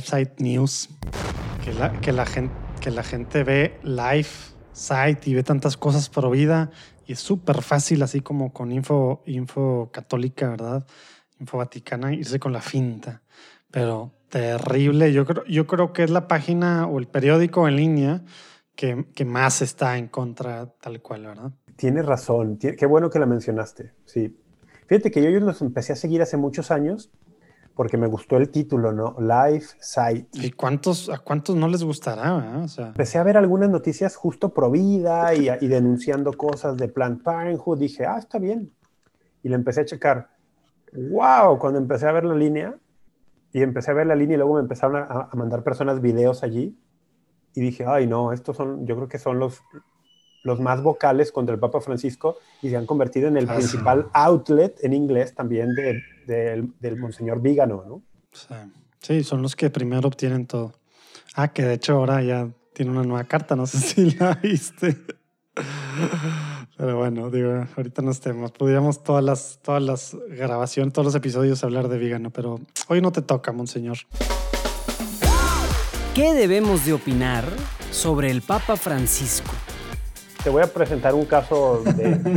[0.00, 0.90] Site News,
[1.64, 4.28] que la, que la, gente, que la gente ve live
[4.72, 6.70] site y ve tantas cosas por vida
[7.04, 10.86] y es súper fácil, así como con info, info católica, ¿verdad?
[11.40, 13.22] Info vaticana, irse con la finta.
[13.72, 15.12] Pero terrible.
[15.12, 18.22] Yo creo, yo creo que es la página o el periódico en línea
[18.76, 21.52] que, que más está en contra tal cual, ¿verdad?
[21.74, 22.56] Tienes razón.
[22.58, 23.94] Qué bueno que la mencionaste.
[24.04, 24.38] Sí.
[24.86, 27.10] Fíjate que yo, yo los empecé a seguir hace muchos años
[27.74, 29.16] porque me gustó el título, ¿no?
[29.18, 30.28] Live Site.
[30.34, 32.60] ¿Y cuántos, a cuántos no les gustará?
[32.62, 32.88] O sea...
[32.88, 37.78] Empecé a ver algunas noticias justo pro vida y, y, denunciando cosas de Planned Parenthood.
[37.78, 38.72] Dije, ah, está bien.
[39.42, 40.28] Y le empecé a checar.
[40.92, 41.58] ¡Wow!
[41.58, 42.76] Cuando empecé a ver la línea,
[43.52, 46.42] y empecé a ver la línea y luego me empezaron a, a mandar personas videos
[46.42, 46.78] allí.
[47.54, 49.60] Y dije, ay, no, estos son, yo creo que son los,
[50.44, 54.08] los más vocales contra el Papa Francisco y se han convertido en el ah, principal
[54.12, 56.00] outlet en inglés también de,
[56.34, 58.02] del Monseñor Vígano, ¿no?
[59.00, 59.24] Sí.
[59.24, 60.72] son los que primero obtienen todo.
[61.34, 64.96] Ah, que de hecho ahora ya tiene una nueva carta, no sé si la viste.
[66.76, 68.52] Pero bueno, digo, ahorita no estemos.
[68.52, 73.12] Podríamos todas las, todas las grabaciones, todos los episodios hablar de Vígano, pero hoy no
[73.12, 73.98] te toca, Monseñor.
[76.14, 77.44] ¿Qué debemos de opinar
[77.90, 79.52] sobre el Papa Francisco?
[80.42, 81.82] te voy a presentar un caso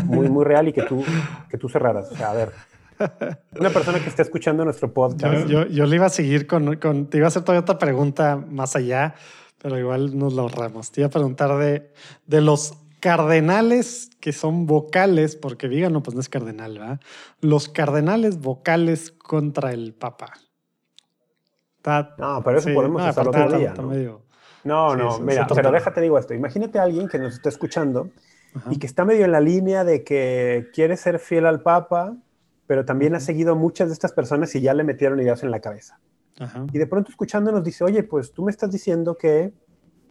[0.05, 1.03] muy, muy real y que tú,
[1.49, 2.11] que tú cerraras.
[2.11, 2.51] O sea, a ver,
[3.59, 5.47] una persona que está escuchando nuestro podcast.
[5.47, 8.35] Yo, yo, le iba a seguir con, con, Te iba a hacer todavía otra pregunta
[8.35, 9.15] más allá,
[9.61, 10.91] pero igual nos lo ahorramos.
[10.91, 11.91] Te iba a preguntar de,
[12.25, 12.73] de los
[13.03, 16.99] cardenales que son vocales, porque no pues no es cardenal, ¿verdad?
[17.41, 20.31] Los cardenales vocales contra el Papa.
[22.17, 23.73] no, pero eso podemos hacerlo otro día.
[23.73, 24.21] ¿no?
[24.63, 26.33] No, no, mira, pero déjate digo esto.
[26.33, 28.09] Imagínate a alguien que nos está escuchando
[28.69, 32.15] y que está medio en la línea de que quiere ser fiel al Papa,
[32.67, 35.59] pero también ha seguido muchas de estas personas y ya le metieron ideas en la
[35.59, 35.99] cabeza.
[36.71, 39.53] Y de pronto escuchándonos dice, oye, pues tú me estás diciendo que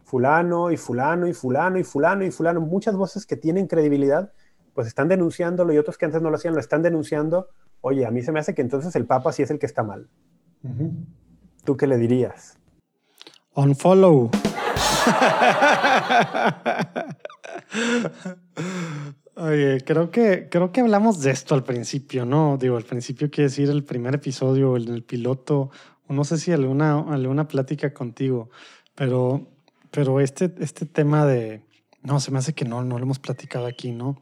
[0.03, 4.31] fulano y fulano y fulano y fulano y fulano, muchas voces que tienen credibilidad,
[4.73, 7.49] pues están denunciándolo y otros que antes no lo hacían lo están denunciando.
[7.81, 9.83] Oye, a mí se me hace que entonces el Papa sí es el que está
[9.83, 10.07] mal.
[11.65, 12.57] ¿Tú qué le dirías?
[13.55, 14.31] Unfollow.
[19.35, 22.57] Oye, creo que, creo que hablamos de esto al principio, ¿no?
[22.57, 25.71] Digo, al principio quiere decir el primer episodio, el, el piloto,
[26.07, 28.51] o no sé si alguna, alguna plática contigo,
[28.93, 29.49] pero,
[29.89, 31.65] pero este, este tema de,
[32.03, 34.21] no, se me hace que no, no lo hemos platicado aquí, ¿no?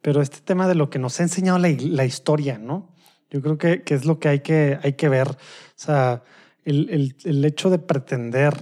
[0.00, 2.94] Pero este tema de lo que nos ha enseñado la, la historia, ¿no?
[3.30, 5.28] Yo creo que, que, es lo que hay que, hay que ver.
[5.30, 5.36] O
[5.74, 6.22] sea,
[6.64, 8.54] el, el, el hecho de pretender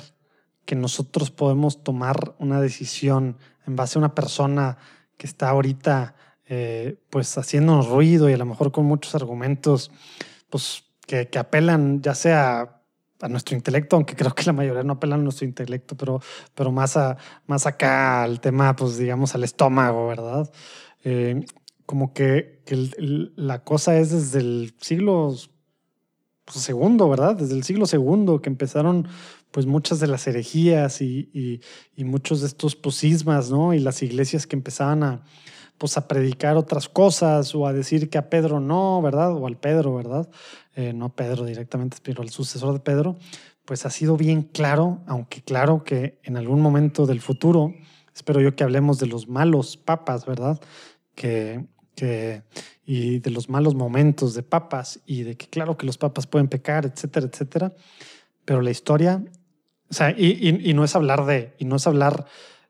[0.65, 3.37] que nosotros podemos tomar una decisión
[3.67, 4.79] en base a una persona
[5.23, 6.17] que está ahorita
[6.49, 9.93] eh, pues haciéndonos ruido y a lo mejor con muchos argumentos
[10.51, 12.83] pues que, apelan ya sea
[13.21, 16.21] a nuestro intelecto, aunque creo que la mayoría no apelan a nuestro intelecto, pero,
[16.57, 17.17] pero más, a,
[17.47, 20.51] más acá al tema, pues digamos, al estómago, ¿verdad?
[21.05, 21.45] Eh,
[21.87, 22.65] como que,
[23.37, 25.37] la cosa es desde el siglo
[26.49, 27.37] segundo, ¿verdad?
[27.37, 29.07] Desde el siglo segundo que empezaron
[29.53, 31.61] pues muchas de las herejías y,
[31.95, 33.75] y, muchos de estos posismas, ¿no?
[33.75, 35.23] Y las iglesias que empezaban a,
[35.79, 39.33] pues a predicar otras cosas o a decir que a Pedro no, ¿verdad?
[39.37, 40.29] O al Pedro, ¿verdad?
[40.75, 43.19] Eh, no a Pedro directamente, pero al sucesor de Pedro,
[43.67, 47.75] pues ha sido bien claro, aunque claro que en algún momento del futuro,
[48.15, 50.61] espero yo que hablemos de los malos papas, ¿verdad?
[51.15, 52.43] Que, que,
[52.87, 56.49] y de los malos momentos de papas y de que claro que los papas pueden
[56.49, 57.75] pecar, etcétera, etcétera.
[58.45, 59.23] Pero la historia
[59.93, 62.25] o sea, y, y, no es hablar de, y no es hablar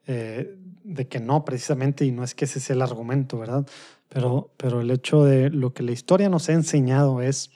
[0.07, 3.65] eh, de que no, precisamente, y no es que ese sea el argumento, ¿verdad?
[4.09, 7.49] Pero, pero el hecho de lo que la historia nos ha enseñado es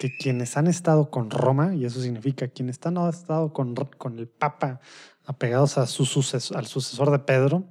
[0.00, 4.26] que quienes han estado con Roma, y eso significa quienes han estado con, con el
[4.26, 4.80] Papa
[5.26, 7.62] apegados a su sucesor, al sucesor de Pedro,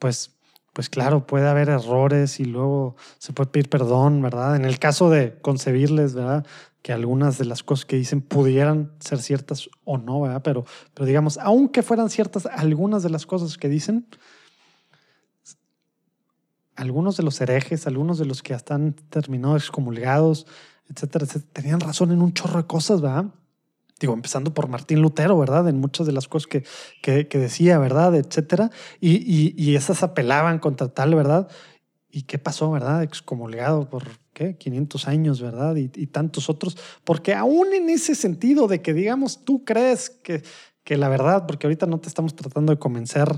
[0.00, 0.32] pues,
[0.72, 4.56] pues claro, puede haber errores y luego se puede pedir perdón, ¿verdad?
[4.56, 6.44] En el caso de concebirles, ¿verdad?
[6.86, 10.42] Que algunas de las cosas que dicen pudieran ser ciertas o no, ¿verdad?
[10.44, 10.64] Pero,
[10.94, 14.06] pero digamos, aunque fueran ciertas algunas de las cosas que dicen,
[16.76, 20.46] algunos de los herejes, algunos de los que hasta han terminado excomulgados,
[20.88, 23.34] etcétera, etcétera, tenían razón en un chorro de cosas, ¿verdad?
[23.98, 25.68] Digo, empezando por Martín Lutero, ¿verdad?
[25.68, 26.62] En muchas de las cosas que,
[27.02, 28.14] que, decía, ¿verdad?
[28.14, 28.70] Etcétera.
[29.00, 31.48] Y, y, esas apelaban contra tal, ¿verdad?
[32.12, 33.02] ¿Y qué pasó, verdad?
[33.02, 34.04] Excomulgado por,
[34.36, 34.56] ¿qué?
[34.58, 35.76] 500 años, ¿verdad?
[35.76, 36.76] Y, tantos otros.
[37.04, 40.42] Porque aún en ese sentido de que, digamos, tú crees que,
[40.84, 43.28] que la verdad, porque ahorita no te estamos tratando de convencer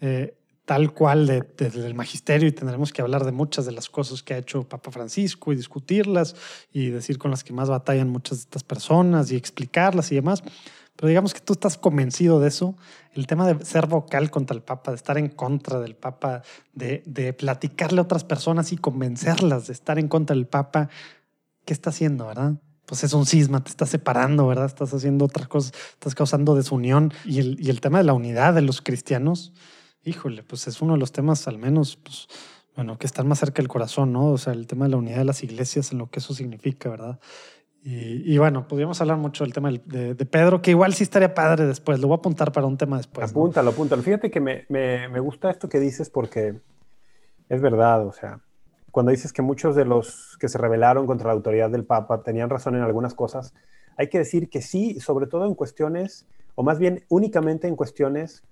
[0.00, 0.34] eh,
[0.64, 1.26] tal cual
[1.56, 4.68] desde el magisterio y tendremos que hablar de muchas de las cosas que ha hecho
[4.68, 6.34] Papa Francisco y discutirlas
[6.72, 10.42] y decir con las que más batallan muchas de estas personas y explicarlas y demás.
[11.00, 12.76] Pero digamos que tú estás convencido de eso,
[13.14, 16.42] el tema de ser vocal contra el Papa, de estar en contra del Papa,
[16.74, 20.90] de, de platicarle a otras personas y convencerlas de estar en contra del Papa,
[21.64, 22.56] ¿qué está haciendo, verdad?
[22.84, 24.66] pues es un cisma, te estás separando, ¿verdad?
[24.66, 27.14] Estás haciendo otras cosas, estás causando desunión.
[27.24, 29.52] Y el, y el tema de la unidad de los cristianos,
[30.04, 32.26] híjole, pues es uno de los temas al menos, pues,
[32.74, 34.26] bueno, que están más cerca del corazón, ¿no?
[34.26, 36.90] O sea, el tema de la unidad de las iglesias, en lo que eso significa,
[36.90, 37.20] ¿verdad?
[37.82, 41.98] Y, bueno, podríamos hablar mucho del tema de, Pedro, que igual sí estaría padre después,
[41.98, 43.30] lo voy a apuntar para un tema después.
[43.30, 44.02] Apúntalo, apúntalo.
[44.02, 46.60] Fíjate que me, me, me gusta esto que dices porque
[47.48, 48.40] es verdad, o sea,
[48.90, 52.50] cuando dices que muchos de los que se rebelaron contra la autoridad del Papa tenían
[52.50, 53.54] razón en algunas cosas,
[53.96, 56.26] hay que decir que sí, sobre todo en cuestiones,
[56.56, 58.42] o más bien únicamente en cuestiones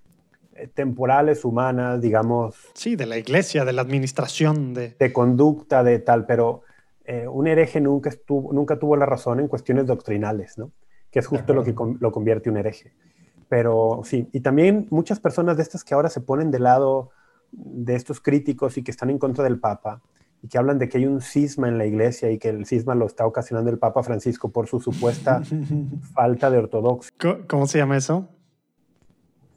[0.54, 2.56] eh, temporales, humanas, digamos.
[2.74, 4.74] Sí, de la iglesia, de la administración.
[4.74, 6.62] De, de conducta, de tal, pero
[7.11, 10.72] eh, un hereje nunca, estuvo, nunca tuvo la razón en cuestiones doctrinales, ¿no?
[11.11, 12.92] Que es justo lo que lo convierte un hereje.
[13.48, 17.09] Pero sí, y también muchas personas de estas que ahora se ponen de lado
[17.50, 20.02] de estos críticos y que están en contra del Papa
[20.42, 22.94] y que hablan de que hay un cisma en la iglesia y que el cisma
[22.94, 25.40] lo está ocasionando el Papa Francisco por su supuesta
[26.12, 27.16] falta de ortodoxia.
[27.48, 28.28] ¿Cómo se llama eso?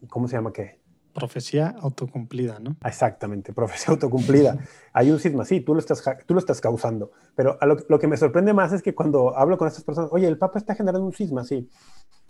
[0.07, 0.80] ¿Cómo se llama qué?
[1.13, 2.77] Profecía autocumplida, ¿no?
[2.85, 4.57] Exactamente, profecía autocumplida.
[4.93, 7.11] Hay un cisma, sí, tú lo estás, tú lo estás causando.
[7.35, 7.57] Pero
[7.87, 10.59] lo, que me sorprende más es que cuando hablo con estas personas, oye, el Papa
[10.59, 11.69] está generando un cisma, sí.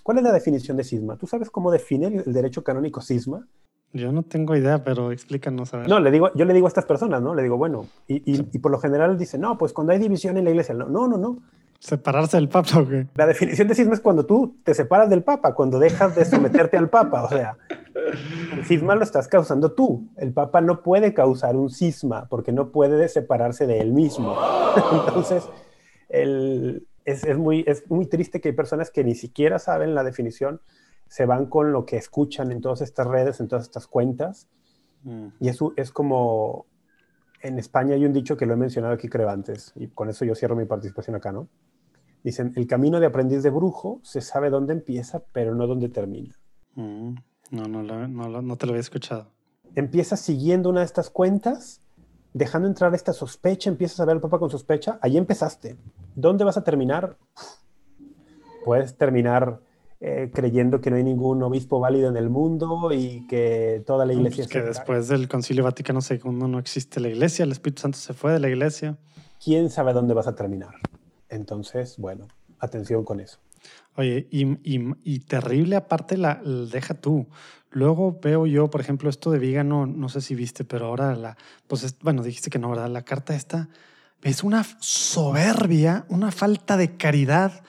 [0.03, 1.15] ¿Cuál es la definición de cisma?
[1.17, 3.47] ¿Tú sabes cómo define el derecho canónico cisma?
[3.93, 5.89] Yo no tengo idea, pero explícanos a ver.
[5.89, 7.35] No, le digo, yo le digo a estas personas, ¿no?
[7.35, 10.45] Le digo, bueno, y, y, por lo general dice, no, pues cuando hay división en
[10.45, 11.39] la iglesia, no, no, no, no.
[11.81, 13.07] ¿Separarse del Papa o qué?
[13.15, 16.77] La definición de cisma es cuando tú te separas del Papa, cuando dejas de someterte
[16.77, 17.23] al Papa.
[17.23, 17.57] O sea,
[18.55, 20.07] el cisma lo estás causando tú.
[20.15, 24.37] El Papa no puede causar un cisma porque no puede separarse de él mismo.
[25.07, 25.49] Entonces,
[26.09, 30.61] es, es, muy, es muy triste que hay personas que ni siquiera saben la definición,
[31.07, 34.47] se van con lo que escuchan en todas estas redes, en todas estas cuentas.
[35.01, 35.29] Mm.
[35.39, 36.67] Y eso es como
[37.41, 40.25] en España hay un dicho que lo he mencionado aquí creo antes, y con eso
[40.25, 41.47] yo cierro mi participación acá, ¿no?
[42.23, 46.35] Dicen, el camino de aprendiz de brujo se sabe dónde empieza, pero no dónde termina.
[46.75, 47.15] Mm,
[47.51, 49.27] no, no, no, no, te lo había escuchado.
[49.75, 51.81] Empiezas siguiendo una de estas cuentas,
[52.33, 55.77] dejando entrar esta sospecha, empiezas a ver al Papa con sospecha, ahí empezaste.
[56.15, 57.17] ¿Dónde vas a terminar?
[58.65, 59.59] Puedes terminar
[59.99, 64.13] eh, creyendo que no hay ningún obispo válido en el mundo y que toda la
[64.13, 64.45] iglesia...
[64.45, 68.13] Pues que después del Concilio Vaticano II no existe la iglesia, el Espíritu Santo se
[68.13, 68.97] fue de la iglesia.
[69.43, 70.75] ¿Quién sabe dónde vas a terminar?
[71.31, 72.27] Entonces, bueno,
[72.59, 73.39] atención con eso.
[73.95, 77.27] Oye, y, terrible aparte la, deja tú.
[77.71, 81.37] Luego veo yo, por ejemplo, esto de Vígano, no sé si viste, pero ahora la,
[81.67, 82.89] pues bueno, dijiste que no, ¿verdad?
[82.89, 83.69] La carta esta
[84.23, 87.63] es una soberbia, una falta de caridad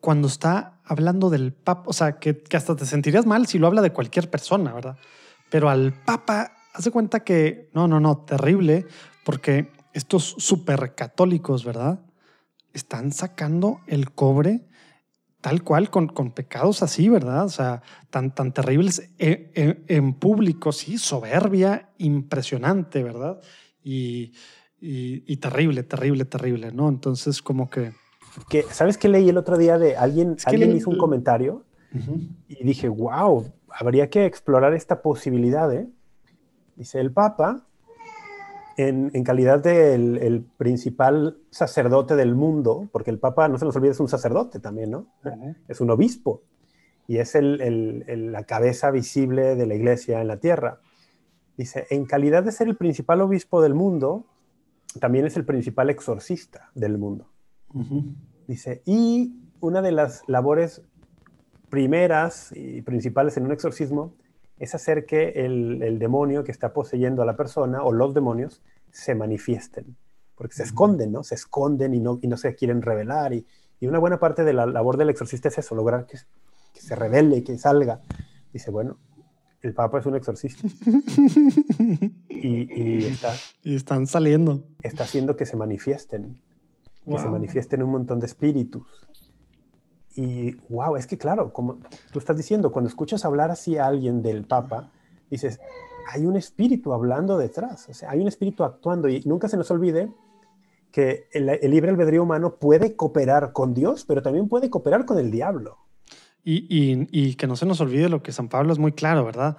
[0.00, 3.68] cuando está hablando del Papa, o sea, que, que hasta te sentirías mal si lo
[3.68, 4.96] habla de cualquier persona, ¿verdad?
[5.50, 8.86] Pero al Papa, hace cuenta que, no, no, no, terrible,
[9.24, 12.00] porque estos supercatólicos, ¿verdad?
[12.72, 14.66] Están sacando el cobre
[15.42, 17.44] tal cual, con, con pecados así, ¿verdad?
[17.44, 23.40] O sea, tan, tan terribles en, en, público, sí, soberbia, impresionante, ¿verdad?
[23.82, 24.32] Y,
[24.80, 26.88] y, terrible, terrible, terrible, ¿no?
[26.88, 27.92] Entonces, como que...
[28.48, 30.36] que ¿Sabes qué leí el otro día de alguien?
[30.44, 31.64] alguien hizo un comentario
[32.48, 35.88] y dije, wow, habría que explorar esta posibilidad, ¿eh?
[36.76, 37.66] Dice, el Papa
[38.76, 43.92] en, calidad de el, principal sacerdote del mundo, porque el Papa, no se nos olvide,
[43.92, 45.06] es un sacerdote también, ¿no?
[45.68, 46.42] Es un obispo
[47.06, 50.80] y es el, la cabeza visible de la iglesia en la tierra.
[51.56, 54.26] Dice, en calidad de ser el principal obispo del mundo,
[55.00, 57.28] también es el principal exorcista del mundo.
[58.46, 60.82] Dice, y una de las labores
[61.70, 64.14] primeras y principales en un exorcismo
[64.62, 69.16] es hacer que el, demonio que está poseyendo a la persona o los demonios se
[69.16, 69.96] manifiesten,
[70.36, 71.24] porque se esconden, ¿no?
[71.24, 73.32] Se esconden y no, y no se quieren revelar.
[73.32, 73.44] Y,
[73.80, 76.16] y, una buena parte de la labor del exorcista es eso, lograr que,
[76.72, 78.02] que se revele, que salga.
[78.52, 78.98] Dice, bueno,
[79.62, 80.62] el Papa es un exorcista.
[82.28, 83.34] y, está,
[83.64, 84.62] y están saliendo.
[84.84, 86.40] Está haciendo que se manifiesten,
[87.04, 88.86] que se manifiesten un montón de espíritus.
[90.14, 91.78] Y wow, es que claro, como
[92.12, 94.90] tú estás diciendo, cuando escuchas hablar así a alguien del Papa,
[95.30, 95.60] dices,
[96.12, 99.70] hay un espíritu hablando detrás, o sea, hay un espíritu actuando y nunca se nos
[99.70, 100.10] olvide
[100.90, 105.18] que el, el libre albedrío humano puede cooperar con Dios, pero también puede cooperar con
[105.18, 105.78] el diablo.
[106.44, 109.24] Y, y, y, que no se nos olvide lo que San Pablo es muy claro,
[109.24, 109.56] ¿verdad?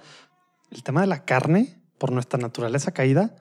[0.70, 3.36] El tema de la carne, por nuestra naturaleza caída,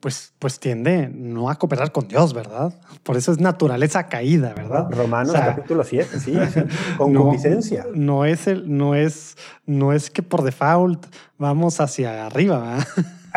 [0.00, 2.74] pues, pues tiende no a cooperar con Dios, ¿verdad?
[3.02, 4.90] Por eso es naturaleza caída, ¿verdad?
[4.90, 6.34] Romanos capítulo 7, sí,
[6.96, 7.32] con no,
[7.94, 9.36] No es, el, no, es,
[9.66, 11.06] no es que por default
[11.38, 12.86] vamos hacia arriba, ¿verdad?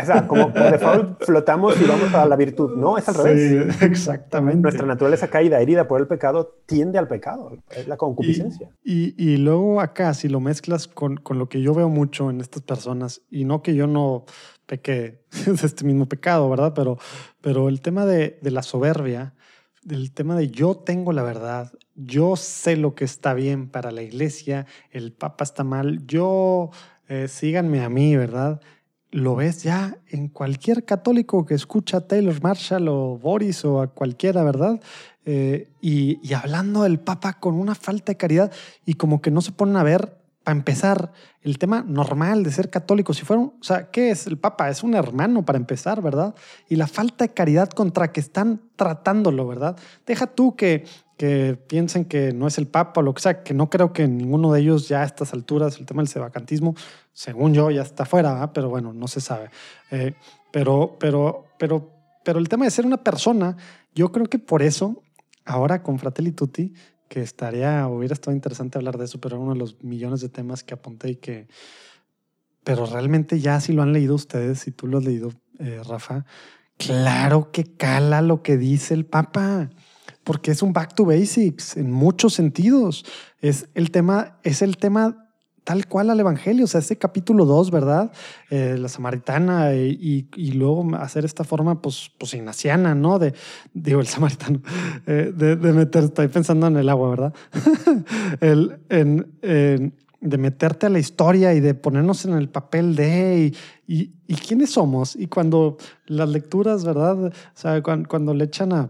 [0.02, 2.76] O sea, como por default flotamos y vamos a la virtud.
[2.76, 3.76] No, es al revés.
[3.78, 4.62] Sí, exactamente.
[4.62, 8.70] Nuestra naturaleza caída, herida por el pecado, tiende al pecado, es la concupiscencia.
[8.84, 12.30] Y, y, y luego acá, si lo mezclas con, con, lo que yo veo mucho
[12.30, 14.26] en estas personas, y no que yo no
[14.66, 16.74] peque de este mismo pecado, ¿verdad?
[16.76, 16.98] Pero,
[17.42, 19.34] pero el tema de, de la soberbia,
[19.90, 24.02] el tema de yo tengo la verdad, yo sé lo que está bien para la
[24.02, 26.72] iglesia, el papa está mal, yo
[27.08, 28.62] eh, síganme a mí, ¿verdad?
[29.14, 33.88] lo ves ya en cualquier católico que escucha a Taylor Marshall o Boris o a
[33.88, 34.82] cualquiera, ¿verdad?
[35.24, 38.52] Eh, y, y, hablando del Papa con una falta de caridad
[38.86, 42.70] y como que no se ponen a ver, para empezar, el tema normal de ser
[42.70, 43.14] católico.
[43.14, 44.70] Si fueron, o sea, ¿qué es el Papa?
[44.70, 46.36] Es un hermano para empezar, ¿verdad?
[46.70, 49.78] Y la falta de caridad contra que están tratándolo, ¿verdad?
[50.06, 50.86] Deja tú que
[51.18, 54.08] que piensen que no es el Papa o lo que sea, que no creo que
[54.08, 56.76] ninguno de ellos ya a estas alturas, el tema del sebacantismo,
[57.14, 59.50] según yo, ya está fuera, pero bueno, no se sabe.
[59.92, 60.14] Eh,
[60.52, 61.92] pero, pero, pero,
[62.24, 63.58] pero el tema de ser una persona,
[63.94, 65.04] yo creo que por eso,
[65.46, 66.74] ahora con Fratelli Tutti,
[67.14, 70.30] que estaría, hubiera estado interesante hablar de eso, pero era uno de los millones de
[70.30, 71.48] temas que apunté y que,
[72.64, 76.26] pero realmente ya si lo han leído ustedes, si tú lo has leído, eh, Rafa,
[76.76, 79.70] claro que cala lo que dice el Papa
[80.24, 83.06] porque es un back to basics en muchos sentidos.
[83.42, 85.23] Es el tema, es el tema
[85.64, 88.12] tal cual al Evangelio, o sea, ese capítulo 2, ¿verdad?
[88.50, 93.20] Eh, la samaritana y, y, luego hacer esta forma, pues, pues ignaciana, ¿no?
[93.20, 93.34] De,
[93.74, 94.62] digo, el samaritano,
[95.08, 97.34] eh, de, de, meter, estoy pensando en el agua, ¿verdad?
[98.42, 103.54] el, en, en, de meterte a la historia y de ponernos en el papel de,
[103.88, 105.16] y, y, y quiénes somos.
[105.16, 107.26] Y cuando las lecturas, ¿verdad?
[107.26, 108.90] O sea, cuando, cuando le echan a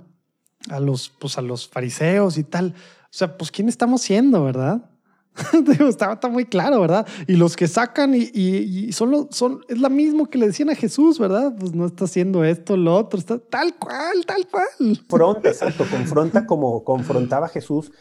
[0.70, 2.74] a los, pues a los fariseos y tal.
[2.78, 4.90] O sea, pues ¿quién estamos siendo, verdad?
[5.90, 7.08] está, está, muy claro, ¿verdad?
[7.28, 10.70] Y los que sacan y, y, y son, son, es la mismo que le decían
[10.70, 11.54] a Jesús, ¿verdad?
[11.58, 14.68] Pues no está haciendo esto, lo otro, está tal cual, tal cual.
[15.08, 17.92] Confronta, exacto, confronta como confrontaba Jesús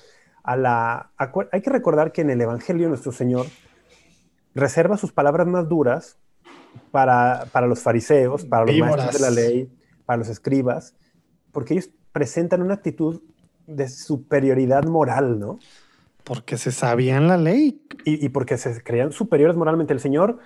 [0.43, 1.13] a la...
[1.17, 3.47] A, hay que recordar que en el Evangelio nuestro Señor
[4.55, 6.19] reserva sus palabras más duras
[6.91, 8.97] para, para los fariseos, para los Víboras.
[8.97, 9.73] maestros de la ley,
[10.05, 10.95] para los escribas,
[11.51, 13.23] porque ellos presentan una actitud
[13.67, 15.59] de superioridad moral, ¿no?
[16.25, 17.83] Porque se sabían la ley.
[18.05, 19.93] Y, y, porque se creían superiores moralmente.
[19.93, 20.39] El Señor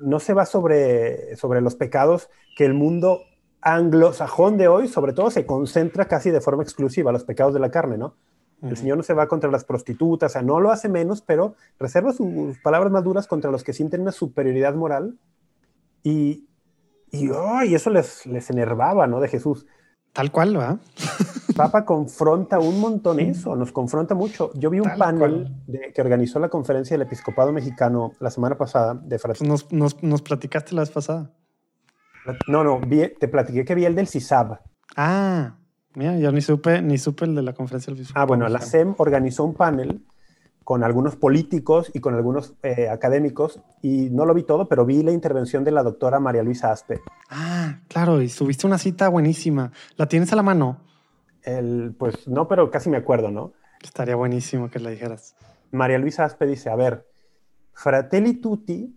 [0.00, 3.22] no se va sobre, sobre los pecados que el mundo
[3.62, 7.70] anglosajón de hoy, sobre todo, se concentra casi de forma exclusiva, los pecados de la
[7.70, 8.14] carne, ¿no?
[8.62, 11.54] El Señor no se va contra las prostitutas, o sea, no lo hace menos, pero
[11.78, 15.16] reserva sus palabras más duras contra los que sienten una superioridad moral
[16.02, 16.46] y,
[17.10, 19.20] y, oh, y eso les, les enervaba, ¿no?
[19.20, 19.66] De Jesús.
[20.12, 20.78] Tal cual, ¿va?
[21.56, 24.50] Papa confronta un montón eso, nos confronta mucho.
[24.54, 28.56] Yo vi un Tal panel de, que organizó la conferencia del episcopado mexicano la semana
[28.56, 29.46] pasada de Francia.
[29.46, 31.30] Nos, nos, nos, platicaste la vez pasada.
[32.48, 34.58] No, no, vi, te platiqué que vi el del CISAB.
[34.96, 35.56] Ah,
[35.94, 38.22] mira, yo ni supe, ni supe el de la conferencia del episcopado.
[38.24, 40.04] Ah, bueno, la SEM organizó un panel
[40.64, 45.02] con algunos políticos y con algunos eh, académicos, y no lo vi todo, pero vi
[45.02, 47.00] la intervención de la doctora María Luisa Aspe.
[47.28, 49.72] Ah, claro, y subiste una cita buenísima.
[49.96, 50.78] ¿La tienes a la mano?
[51.42, 53.52] El, pues no, pero casi me acuerdo, ¿no?
[53.82, 55.34] Estaría buenísimo que la dijeras.
[55.72, 57.06] María Luisa Aspe dice, a ver,
[57.72, 58.96] Fratelli Tutti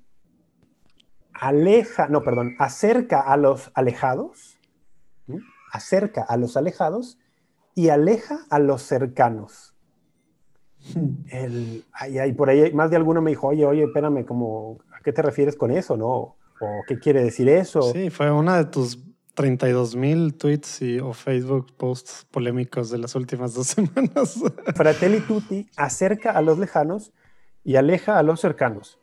[1.34, 4.60] aleja, no, perdón, acerca a los alejados,
[5.28, 5.38] ¿sí?
[5.72, 7.18] acerca a los alejados
[7.76, 9.73] y aleja a los cercanos.
[11.30, 15.02] El, ay, ay, por ahí más de alguno me dijo, oye, oye, espérame, como, ¿a
[15.02, 15.98] qué te refieres con eso?
[15.98, 16.36] ¿no?
[16.60, 17.82] ¿O qué quiere decir eso?
[17.82, 19.04] Sí, fue una de tus
[19.34, 24.42] 32 mil tweets y, o Facebook posts polémicos de las últimas dos semanas.
[24.76, 27.12] Fratelli Tutti acerca a los lejanos
[27.64, 29.00] y aleja a los cercanos.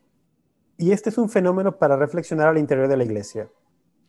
[0.76, 3.48] Y este es un fenómeno para reflexionar al interior de la iglesia.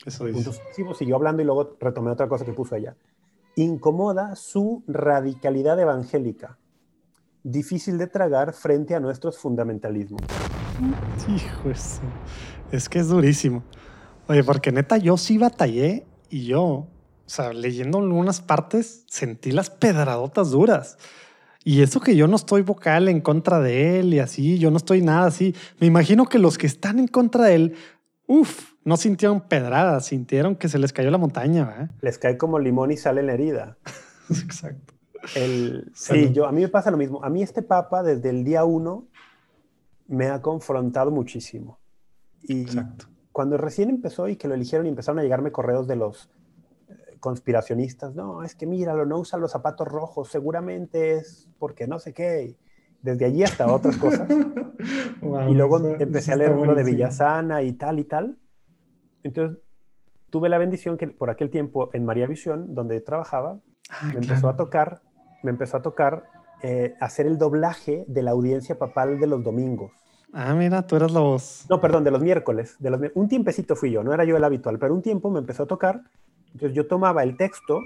[0.05, 0.39] Eso dice.
[0.39, 0.63] Entonces,
[0.97, 2.95] siguió hablando y luego retomé otra cosa que puso ella.
[3.55, 6.57] Incomoda su radicalidad evangélica,
[7.43, 10.21] difícil de tragar frente a nuestros fundamentalismos.
[11.27, 12.01] Hijo eso.
[12.71, 13.63] Es que es durísimo.
[14.27, 16.89] Oye, porque neta, yo sí batallé y yo, o
[17.25, 20.97] sea, leyendo algunas partes, sentí las pedradotas duras.
[21.63, 24.77] Y eso que yo no estoy vocal en contra de él y así, yo no
[24.77, 25.55] estoy nada así.
[25.79, 27.75] Me imagino que los que están en contra de él,
[28.25, 31.65] uff, no sintieron pedradas, sintieron que se les cayó la montaña.
[31.65, 31.91] ¿verdad?
[32.01, 33.77] Les cae como limón y sale en la herida.
[34.29, 34.93] Exacto.
[35.35, 37.23] El, sí, yo, a mí me pasa lo mismo.
[37.23, 39.07] A mí este papa desde el día uno
[40.07, 41.79] me ha confrontado muchísimo.
[42.43, 43.05] Y Exacto.
[43.31, 46.29] cuando recién empezó y que lo eligieron y empezaron a llegarme correos de los
[46.89, 51.99] eh, conspiracionistas, no, es que míralo, no usa los zapatos rojos, seguramente es porque no
[51.99, 52.55] sé qué.
[53.01, 54.27] Desde allí hasta otras cosas.
[55.47, 58.39] Y luego empecé a leer lo de Villasana y tal y tal.
[59.21, 59.59] Entonces
[60.31, 63.59] tuve la bendición que por aquel tiempo en María Visión, donde trabajaba,
[63.91, 65.01] Ah, me empezó a tocar,
[65.43, 66.23] me empezó a tocar
[66.63, 69.91] eh, hacer el doblaje de la audiencia papal de los domingos.
[70.33, 71.65] Ah, mira, tú eras la voz.
[71.69, 72.75] No, perdón, de los miércoles.
[72.79, 75.39] De los, un tiempecito fui yo, no era yo el habitual, pero un tiempo me
[75.39, 76.01] empezó a tocar.
[76.53, 77.79] Entonces yo tomaba el texto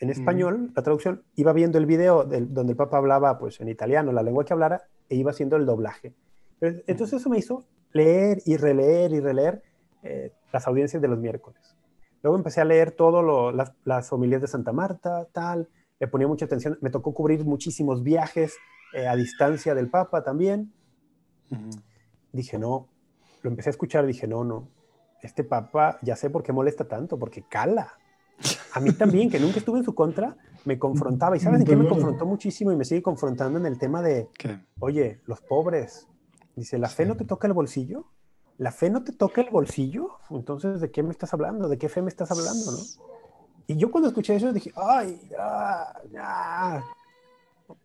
[0.00, 3.68] en español, la traducción, iba viendo el video del- donde el Papa hablaba pues en
[3.68, 6.12] italiano, la lengua que hablara, e iba haciendo el doblaje.
[6.60, 9.62] Entonces eso me hizo leer y releer y releer
[10.02, 11.76] eh, las audiencias de los miércoles.
[12.22, 15.68] Luego empecé a leer todas las, las homilías de Santa Marta, tal,
[16.00, 18.56] le ponía mucha atención, me tocó cubrir muchísimos viajes
[18.94, 20.72] eh, a distancia del Papa también
[22.32, 22.88] dije, no,
[23.42, 24.68] lo empecé a escuchar, dije, no, no,
[25.22, 27.98] este papa, ya sé por qué molesta tanto, porque cala.
[28.72, 31.36] A mí también, que nunca estuve en su contra, me confrontaba.
[31.36, 34.28] ¿Y sabes en qué me confrontó muchísimo y me sigue confrontando en el tema de,
[34.36, 34.58] ¿Qué?
[34.80, 36.08] oye, los pobres?
[36.56, 38.06] Dice, ¿la fe no te toca el bolsillo?
[38.58, 40.18] ¿La fe no te toca el bolsillo?
[40.30, 41.68] Entonces, ¿de qué me estás hablando?
[41.68, 42.78] ¿De qué fe me estás hablando, no?
[43.66, 46.82] Y yo cuando escuché eso dije, ay, ah, ah".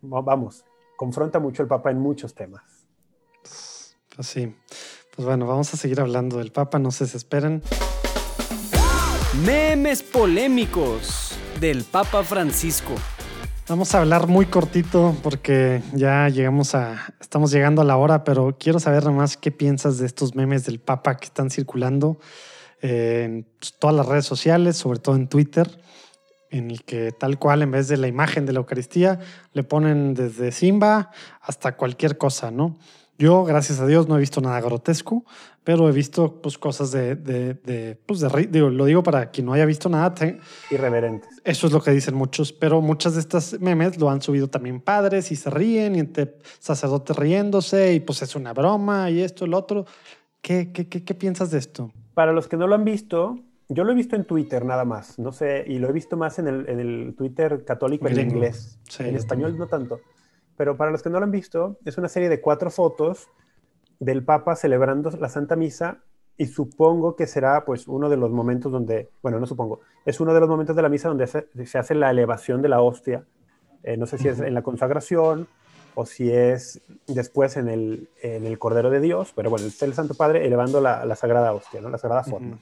[0.04, 0.64] Va- vamos,
[0.96, 2.62] confronta mucho el papa en muchos temas.
[4.14, 4.54] Pues sí.
[5.16, 7.62] Pues bueno, vamos a seguir hablando del Papa, no se desesperen.
[9.44, 12.92] Memes polémicos del Papa Francisco.
[13.68, 18.56] Vamos a hablar muy cortito porque ya llegamos a, estamos llegando a la hora, pero
[18.58, 22.18] quiero saber nada más qué piensas de estos memes del Papa que están circulando
[22.82, 23.46] en
[23.78, 25.68] todas las redes sociales, sobre todo en Twitter,
[26.50, 29.18] en el que tal cual en vez de la imagen de la Eucaristía
[29.52, 31.10] le ponen desde Simba
[31.40, 32.76] hasta cualquier cosa, ¿no?
[33.18, 35.26] Yo, gracias a Dios, no he visto nada grotesco,
[35.62, 39.44] pero he visto pues, cosas de, de, de, pues, de digo, lo digo para quien
[39.44, 40.38] no haya visto nada, te-
[40.70, 41.28] Irreverentes.
[41.44, 44.80] eso es lo que dicen muchos, pero muchas de estas memes lo han subido también
[44.80, 49.44] padres y se ríen y entre sacerdotes riéndose y pues es una broma y esto,
[49.44, 49.84] el otro.
[50.40, 51.92] ¿Qué, qué, qué, qué piensas de esto?
[52.14, 53.38] Para los que no lo han visto,
[53.68, 56.38] yo lo he visto en Twitter nada más, no sé, y lo he visto más
[56.38, 58.80] en el, en el Twitter católico en inglés.
[58.88, 60.00] Sí, en español no tanto.
[60.56, 63.28] Pero para los que no lo han visto, es una serie de cuatro fotos
[64.00, 66.02] del Papa celebrando la Santa Misa
[66.36, 70.34] y supongo que será pues uno de los momentos donde, bueno, no supongo, es uno
[70.34, 73.24] de los momentos de la misa donde se, se hace la elevación de la hostia.
[73.82, 75.48] Eh, no sé si es en la consagración
[75.94, 79.94] o si es después en el, en el Cordero de Dios, pero bueno, está el
[79.94, 81.90] Santo Padre elevando la, la Sagrada Hostia, ¿no?
[81.90, 82.56] La Sagrada Forma.
[82.56, 82.58] Ujú.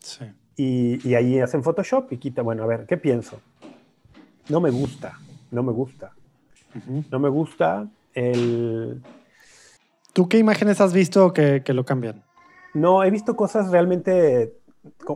[0.00, 0.24] Sí.
[0.56, 3.40] Y, y ahí hacen Photoshop y quita, bueno, a ver, ¿qué pienso?
[4.48, 5.18] No me gusta,
[5.50, 6.12] no me gusta.
[6.74, 7.04] Ujú.
[7.10, 9.00] No me gusta el...
[10.12, 12.22] ¿Tú qué imágenes has visto que, que lo cambian?
[12.74, 14.54] No, he visto cosas realmente...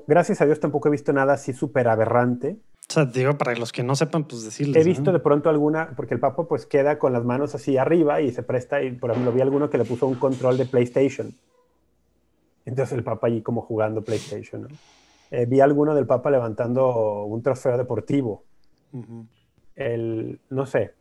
[0.07, 2.57] Gracias a Dios tampoco he visto nada así súper aberrante.
[2.91, 4.83] O sea, digo, para los que no sepan, pues decirles.
[4.83, 5.13] He visto ¿no?
[5.13, 8.43] de pronto alguna, porque el Papa pues queda con las manos así arriba y se
[8.43, 11.35] presta, y por ejemplo vi alguno que le puso un control de PlayStation.
[12.65, 14.63] Entonces el Papa allí como jugando PlayStation.
[14.63, 14.69] ¿no?
[15.31, 18.45] Eh, vi alguno del Papa levantando un trofeo deportivo.
[19.77, 20.95] El, no sé,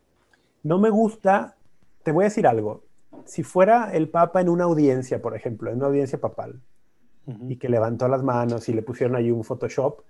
[0.64, 1.56] no me gusta,
[2.04, 2.84] te voy a decir algo,
[3.24, 6.62] si fuera el Papa en una audiencia, por ejemplo, en una audiencia papal,
[7.48, 10.02] y que levantó las manos y le pusieron ahí un Photoshop,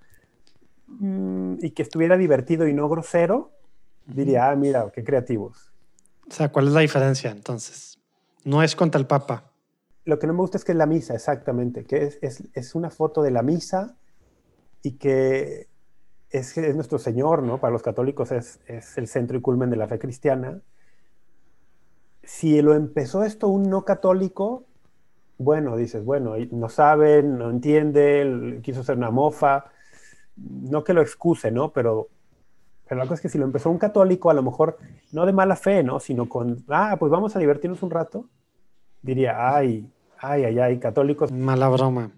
[0.90, 3.52] y que estuviera divertido y no grosero,
[4.06, 5.72] diría, ah, mira, qué creativos.
[6.30, 8.00] O sea, ¿cuál es la diferencia entonces?
[8.44, 9.52] No es contra el Papa.
[10.06, 12.76] Lo que no me gusta es que es la misa, exactamente, que es, es, es
[12.76, 13.98] una foto de la misa
[14.82, 15.68] y que
[16.30, 17.60] es, es nuestro Señor, ¿no?
[17.60, 20.62] Para los católicos es, es el centro y culmen de la fe cristiana.
[22.24, 24.66] Si lo empezó esto un no católico,
[25.38, 29.66] bueno, dices, bueno, no sabe, no entiende, quiso ser una mofa.
[30.38, 31.72] No que lo excuse, ¿no?
[31.72, 32.10] Pero,
[32.88, 34.78] pero la cosa es que si lo empezó un católico, a lo mejor
[35.12, 36.00] no de mala fe, ¿no?
[36.00, 38.26] Sino con, ah, pues vamos a divertirnos un rato,
[39.02, 41.32] diría, ay, ay, ay, ay, católicos.
[41.32, 42.12] Mala broma.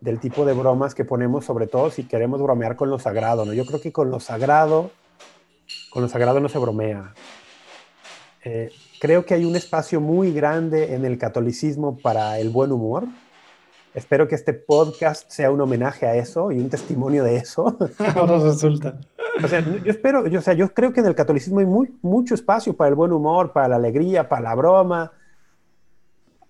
[0.00, 3.52] Del tipo de bromas que ponemos, sobre todo si queremos bromear con lo sagrado, ¿no?
[3.52, 4.90] Yo creo que con lo sagrado,
[5.90, 7.14] con lo sagrado no se bromea.
[8.44, 8.70] Eh,
[9.00, 13.04] creo que hay un espacio muy grande en el catolicismo para el buen humor.
[13.94, 17.76] Espero que este podcast sea un homenaje a eso y un testimonio de eso.
[18.16, 18.98] Ahora resulta.
[19.42, 21.94] O sea, yo espero, yo, o sea, yo creo que en el catolicismo hay muy,
[22.00, 25.12] mucho espacio para el buen humor, para la alegría, para la broma.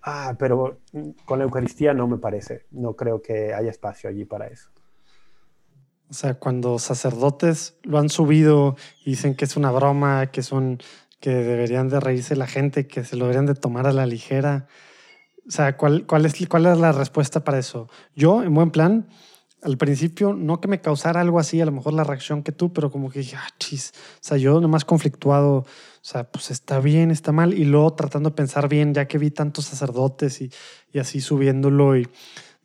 [0.02, 0.78] Ah, pero
[1.24, 2.66] con la Eucaristía no me parece.
[2.70, 4.68] No creo que haya espacio allí para eso.
[6.10, 10.78] O sea, cuando sacerdotes lo han subido y dicen que es una broma, que son
[11.20, 14.66] que deberían de reírse la gente, que se lo deberían de tomar a la ligera.
[15.46, 17.88] O sea, ¿cuál, es, ¿cuál es la respuesta para eso?
[18.14, 19.08] Yo, en buen plan,
[19.62, 22.72] al principio, no que me causara algo así, a lo mejor la reacción que tú,
[22.72, 23.92] pero como que dije, ah, chis.
[24.16, 25.66] O sea, yo nomás conflictuado, o
[26.00, 27.54] sea, pues está bien, está mal.
[27.54, 30.50] Y luego tratando de pensar bien, ya que vi tantos sacerdotes y,
[30.92, 32.08] y así subiéndolo, y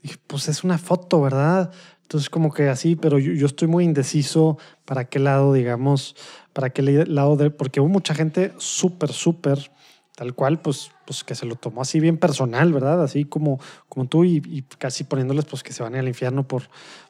[0.02, 1.72] dije, pues es una foto, ¿verdad?
[2.02, 6.16] Entonces, como que así, pero yo, yo estoy muy indeciso para qué lado, digamos,
[6.54, 9.72] para qué lado de, porque hubo mucha gente súper, súper,
[10.18, 13.04] tal cual, pues, pues que se lo tomó así bien personal, ¿verdad?
[13.04, 16.64] Así como, como tú y, casi poniéndoles pues que se van al infierno por,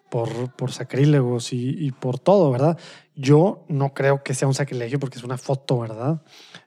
[0.10, 2.78] por, por sacrílegos y, por todo, ¿verdad?
[3.16, 6.22] Yo no creo que sea un sacrilegio porque es una foto, ¿verdad?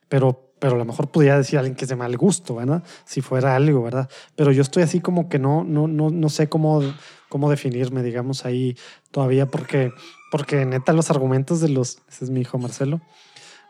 [0.08, 2.82] Pero, pero a lo mejor podría decir alguien que es de mal gusto, ¿verdad?
[3.04, 4.08] Si fuera algo, ¿verdad?
[4.34, 6.80] Pero yo estoy así como que no, no, no, no sé cómo,
[7.28, 8.78] cómo definirme, digamos, ahí
[9.10, 9.92] todavía porque
[10.30, 13.00] porque neta los argumentos de los, ese es mi hijo Marcelo,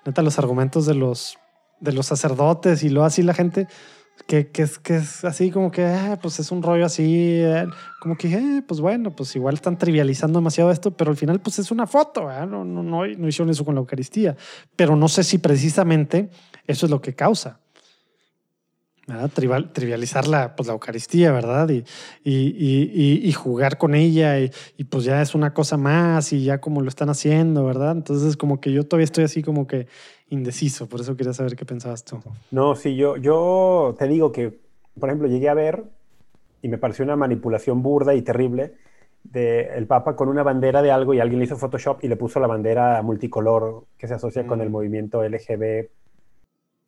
[0.04, 1.38] neta los argumentos de los,
[1.80, 3.66] de los sacerdotes y lo así la gente,
[4.26, 7.66] que, que, es, que es así como que, ah, pues es un rollo así, eh,
[8.00, 11.58] como que, eh, pues bueno, pues igual están trivializando demasiado esto, pero al final pues
[11.58, 14.36] es una foto, no, no, no, no hicieron eso con la Eucaristía,
[14.76, 16.30] pero no sé si precisamente
[16.66, 17.60] eso es lo que causa.
[19.72, 21.68] trivializar la, pues, la Eucaristía, ¿verdad?
[21.70, 21.84] Y,
[22.22, 26.82] y, y, jugar con ella y, pues ya es una cosa más y ya como
[26.82, 27.92] lo están haciendo, ¿verdad?
[27.92, 29.88] Entonces como que yo todavía estoy así como que
[30.30, 32.20] indeciso, por eso quería saber qué pensabas tú.
[32.50, 34.58] No, sí, yo, yo te digo que,
[34.98, 35.84] por ejemplo, llegué a ver
[36.62, 38.74] y me pareció una manipulación burda y terrible
[39.22, 42.16] de el Papa con una bandera de algo y alguien le hizo Photoshop y le
[42.16, 44.72] puso la bandera multicolor que se asocia con el mm.
[44.72, 45.90] movimiento LGB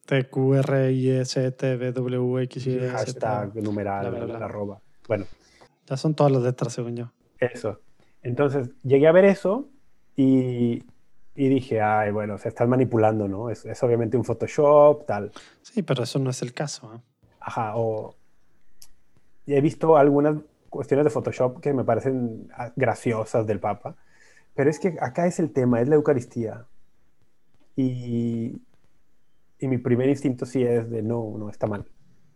[0.06, 4.80] T, Q, R, I, S, T, V, W, X, Y, Hashtag, numeral, arroba.
[5.06, 5.26] Bueno.
[5.86, 7.12] Ya son todas las letras, según yo.
[7.38, 7.80] Eso.
[8.22, 9.68] Entonces, llegué a ver eso
[10.16, 10.82] y,
[11.34, 13.48] y dije, ay, bueno, se están manipulando, ¿no?
[13.48, 15.32] Es, es, obviamente un Photoshop, tal.
[15.62, 16.94] Sí, pero eso no es el caso.
[16.94, 16.98] ¿eh?
[17.40, 18.14] Ajá, o...
[19.46, 20.36] he visto algunas
[20.68, 23.96] cuestiones de Photoshop que me parecen graciosas del Papa,
[24.54, 26.66] pero es que acá es el tema, es la Eucaristía.
[27.74, 28.60] Y,
[29.58, 31.86] y mi primer instinto sí es de no, no, está mal,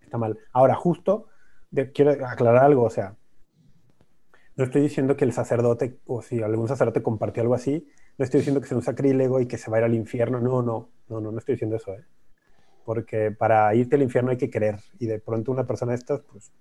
[0.01, 0.39] está mal.
[0.53, 1.27] Ahora, justo,
[1.93, 3.15] quiero aclarar algo, o sea,
[4.57, 7.87] no estoy diciendo que el sacerdote, o si algún sacerdote compartió algo así,
[8.19, 10.41] no estoy diciendo que sea un sacrílego y que se va a ir al infierno,
[10.41, 12.05] no, no, no, no, no estoy diciendo eso, ¿eh?
[12.85, 16.21] Porque para irte al infierno hay que creer, y de pronto una persona de estas,
[16.21, 16.53] pues,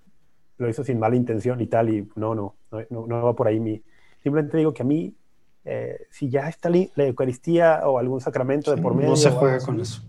[0.58, 3.60] lo hizo sin mala intención y tal, y no, no, no, no va por ahí
[3.60, 3.82] mi...
[4.22, 5.16] Simplemente digo que a mí,
[5.64, 9.10] eh, si ya está la Eucaristía o algún sacramento de por medio...
[9.10, 10.02] No se juega con eso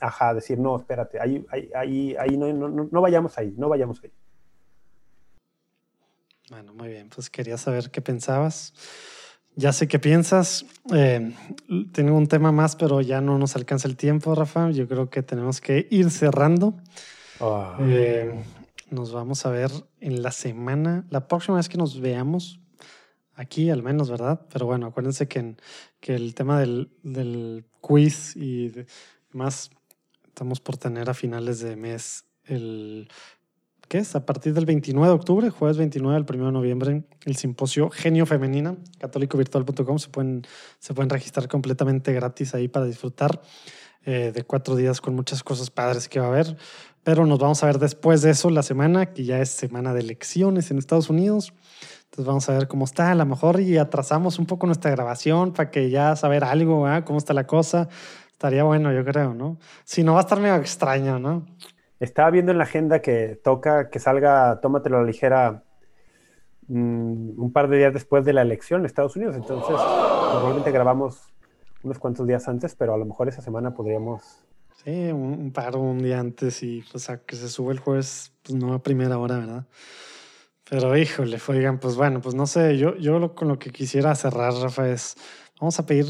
[0.00, 4.10] ajá, decir, no, espérate, ahí, ahí, ahí, no, no, no, vayamos ahí, no vayamos ahí.
[6.50, 8.72] Bueno, muy bien, pues quería saber qué pensabas.
[9.54, 10.66] Ya sé qué piensas.
[10.94, 11.34] Eh,
[11.92, 14.70] tengo un tema más, pero ya no nos alcanza el tiempo, Rafa.
[14.70, 16.74] Yo creo que tenemos que ir cerrando.
[17.80, 18.44] Eh,
[18.90, 19.70] nos vamos a ver
[20.00, 22.60] en la semana, la próxima vez que nos veamos,
[23.34, 24.46] aquí al menos, ¿verdad?
[24.52, 25.56] Pero bueno, acuérdense que,
[26.00, 28.72] que el tema del, del quiz y
[29.32, 29.70] más
[30.36, 33.08] Estamos por tener a finales de mes el
[33.88, 34.16] ¿qué es?
[34.16, 38.26] A partir del 29 de octubre, jueves 29 al 1 de noviembre, el simposio Genio
[38.26, 39.98] Femenina, católicovirtual.com.
[39.98, 40.42] Se pueden,
[40.78, 43.40] se pueden registrar completamente gratis ahí para disfrutar
[44.04, 46.56] eh, de cuatro días con muchas cosas padres que va a haber.
[47.02, 50.00] Pero nos vamos a ver después de eso la semana, que ya es semana de
[50.00, 51.52] elecciones en Estados Unidos.
[52.04, 53.10] Entonces vamos a ver cómo está.
[53.10, 57.04] A lo mejor y atrasamos un poco nuestra grabación para que ya saber algo, ¿eh?
[57.04, 57.88] cómo está la cosa.
[58.32, 59.58] Estaría bueno, yo creo, ¿no?
[59.84, 61.46] Si no, va a estar medio extraño, ¿no?
[62.00, 65.62] Estaba viendo en la agenda que toca que salga Tómatelo a la ligera
[66.68, 69.36] mm, un par de días después de la elección en Estados Unidos.
[69.36, 71.32] Entonces, probablemente grabamos
[71.82, 74.46] unos cuantos días antes, pero a lo mejor esa semana podríamos
[74.86, 78.56] Sí, un, paro un día antes y pues a que se sube el jueves, pues
[78.56, 79.66] no a primera hora, ¿verdad?
[80.68, 84.52] Pero híjole, oigan, pues bueno, pues no sé, yo, yo con lo que quisiera cerrar,
[84.54, 85.16] Rafa, es,
[85.60, 86.06] vamos a pedir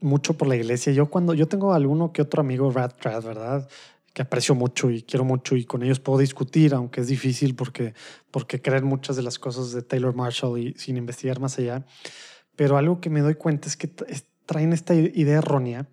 [0.00, 0.92] mucho por la iglesia.
[0.92, 3.68] Yo cuando, yo tengo alguno que otro amigo, Rat Rat, ¿verdad?
[4.12, 7.94] Que aprecio mucho y quiero mucho y con ellos puedo discutir, aunque es difícil porque,
[8.30, 11.84] porque creen muchas de las cosas de Taylor Marshall y sin investigar más allá.
[12.56, 13.88] Pero algo que me doy cuenta es que
[14.46, 15.86] traen esta idea errónea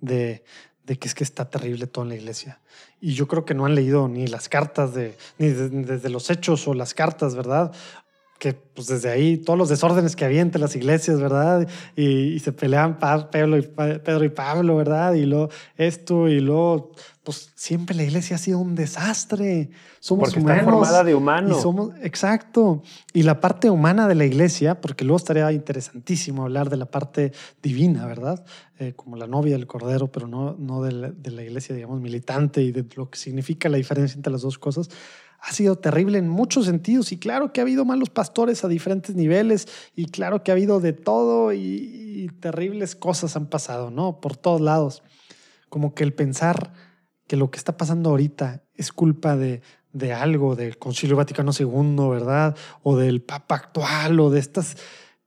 [0.00, 0.42] de,
[0.84, 2.60] de que es que está terrible todo en la iglesia.
[3.00, 6.66] Y yo creo que no han leído ni las cartas de, ni desde los hechos
[6.66, 7.72] o las cartas, ¿verdad?
[8.38, 11.68] Que pues desde ahí todos los desórdenes que había entre las iglesias, ¿verdad?
[11.96, 12.98] Y, se peleaban
[13.30, 15.14] Pedro y, Pedro y Pablo, ¿verdad?
[15.14, 16.92] Y luego esto y luego,
[17.24, 19.70] pues siempre la iglesia ha sido un desastre.
[19.98, 21.58] Somos porque está formada de humanos.
[21.58, 22.82] Y somos, exacto.
[23.12, 27.32] Y la parte humana de la iglesia, porque luego estaría interesantísimo hablar de la parte
[27.60, 28.44] divina, ¿verdad?
[28.78, 32.00] Eh, como la novia del cordero, pero no, no de la, de la iglesia, digamos,
[32.00, 34.88] militante y de lo que significa la diferencia entre las dos cosas
[35.40, 39.14] ha sido terrible en muchos sentidos y claro que ha habido malos pastores a diferentes
[39.14, 41.96] niveles y claro que ha habido de todo y,
[42.40, 44.20] terribles cosas han pasado, ¿no?
[44.20, 45.02] Por todos lados.
[45.70, 46.72] Como que el pensar
[47.26, 49.62] que lo que está pasando ahorita es culpa de,
[49.92, 52.56] de algo, del Concilio Vaticano II, ¿verdad?
[52.82, 54.76] O del Papa actual o de estas...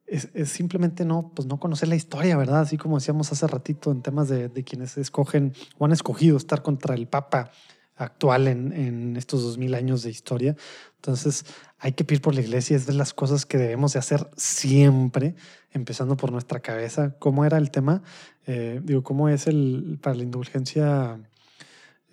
[0.06, 2.62] Es, simplemente no, pues no conocer la historia, ¿verdad?
[2.62, 6.62] Así como decíamos hace ratito en temas de, de quienes escogen o han escogido estar
[6.62, 7.52] contra el Papa
[7.96, 10.56] actual en, estos dos mil años de historia.
[10.96, 11.46] Entonces
[11.80, 15.36] hay que pedir por la iglesia, es de las cosas que debemos de hacer siempre,
[15.72, 17.16] empezando por nuestra cabeza.
[17.20, 18.04] ¿Cómo era el tema?
[18.46, 21.20] Eh, digo, ¿cómo es el para la indulgencia?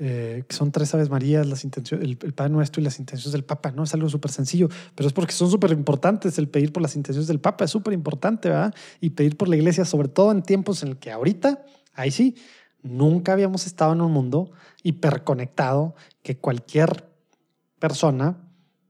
[0.01, 3.45] Eh, son tres Aves Marías, las intenciones, el, el, Padre Nuestro y las intenciones del
[3.45, 3.83] Papa, ¿no?
[3.83, 6.39] Es algo súper sencillo, pero es porque son súper importantes.
[6.39, 8.75] El pedir por las intenciones del Papa es súper importante, ¿verdad?
[9.01, 11.65] Y pedir por la iglesia, sobre todo en tiempos en el que ahorita,
[11.95, 12.37] ahí sí,
[12.89, 14.51] Nunca habíamos estado en un mundo
[14.83, 17.09] hiperconectado que cualquier
[17.79, 18.39] persona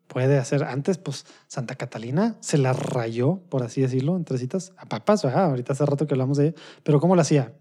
[0.07, 0.64] puede hacer.
[0.64, 5.72] Antes, pues Santa Catalina se la rayó, por así decirlo, entre citas, a papas, ahorita
[5.72, 7.53] hace rato que hablamos de ella, pero ¿cómo lo hacía?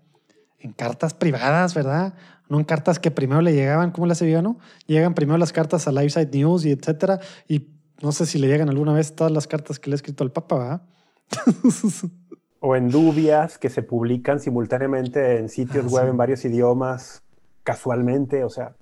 [0.60, 2.14] En cartas privadas, ¿verdad?
[2.50, 4.58] No en cartas que primero le llegaban, ¿cómo le hace no?
[4.88, 7.68] Llegan primero las cartas a LifeSide News y etcétera, y
[8.02, 10.32] no sé si le llegan alguna vez todas las cartas que le ha escrito al
[10.32, 10.82] Papa, ¿verdad?
[12.60, 17.24] o en dubias que se publican simultáneamente en sitios ah, web en varios idiomas
[17.64, 18.76] casualmente, o sea,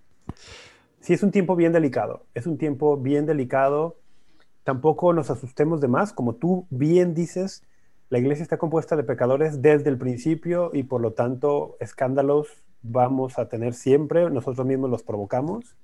[0.99, 3.97] sí es un tiempo bien delicado, es un tiempo bien delicado,
[4.63, 7.63] tampoco nos asustemos de más, como tú bien dices,
[8.09, 13.39] la iglesia está compuesta de pecadores desde el principio y por lo tanto escándalos vamos
[13.39, 15.76] a tener siempre, nosotros mismos los provocamos.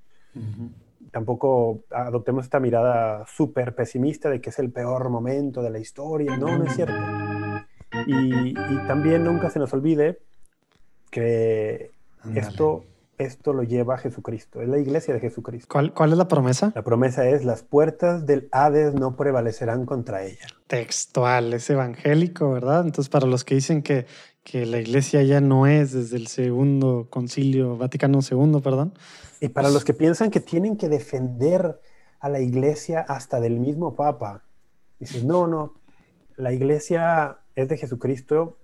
[1.11, 6.37] Tampoco adoptemos esta mirada súper pesimista de que es el peor momento de la historia,
[6.37, 7.30] no, no es cierto
[8.07, 8.53] y,
[8.87, 10.19] también nunca se nos olvide
[11.09, 11.91] que
[12.35, 12.85] esto,
[13.17, 15.67] esto lo lleva a Jesucristo, es la iglesia de Jesucristo.
[15.69, 16.71] ¿Cuál, ¿Cuál es la promesa?
[16.75, 20.47] La promesa es, las puertas del Hades no prevalecerán contra ella.
[20.67, 22.85] Textual, es evangélico, ¿verdad?
[22.85, 24.05] Entonces, para los que dicen que,
[24.43, 28.93] que la iglesia ya no es desde el segundo concilio, Vaticano II, perdón.
[29.39, 31.79] Y para los que piensan que tienen que defender
[32.19, 34.43] a la iglesia hasta del mismo Papa,
[34.99, 35.73] dices, no, no,
[36.37, 38.57] la iglesia es de Jesucristo,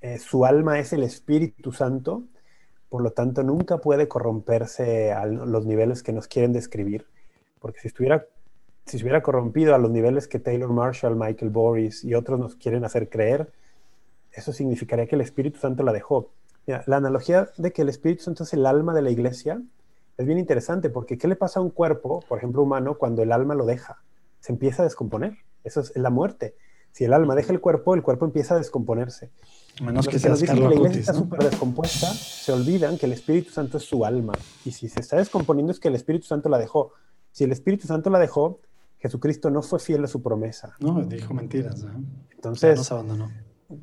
[0.00, 2.24] eh, su alma es el Espíritu Santo,
[2.88, 7.06] por lo tanto nunca puede corromperse a los niveles que nos quieren describir,
[7.58, 8.26] porque si estuviera
[8.86, 12.84] si se corrompido a los niveles que Taylor Marshall, Michael Boris y otros nos quieren
[12.84, 13.50] hacer creer,
[14.30, 16.30] eso significaría que el Espíritu Santo la dejó.
[16.66, 19.62] la analogía de que el Espíritu Santo es el alma de la iglesia
[20.16, 23.32] es bien interesante, porque ¿qué le pasa a un cuerpo, por ejemplo humano, cuando el
[23.32, 24.02] alma lo deja?
[24.38, 25.38] Se empieza a descomponer.
[25.64, 26.54] Eso es la muerte.
[26.94, 29.32] Si el alma deja el cuerpo, el cuerpo empieza a descomponerse.
[29.82, 33.12] Menos que, se nos dicen que la iglesia está súper descompuesta, se olvidan que el
[33.12, 34.34] Espíritu Santo es su alma.
[34.64, 36.92] Y si se está descomponiendo es que el Espíritu Santo la dejó.
[37.32, 38.60] Si el Espíritu Santo la dejó,
[38.98, 40.76] Jesucristo no fue fiel a su promesa.
[40.78, 41.82] No, dijo mentiras.
[41.82, 41.88] ¿eh?
[42.30, 43.28] Entonces, nos abandonó.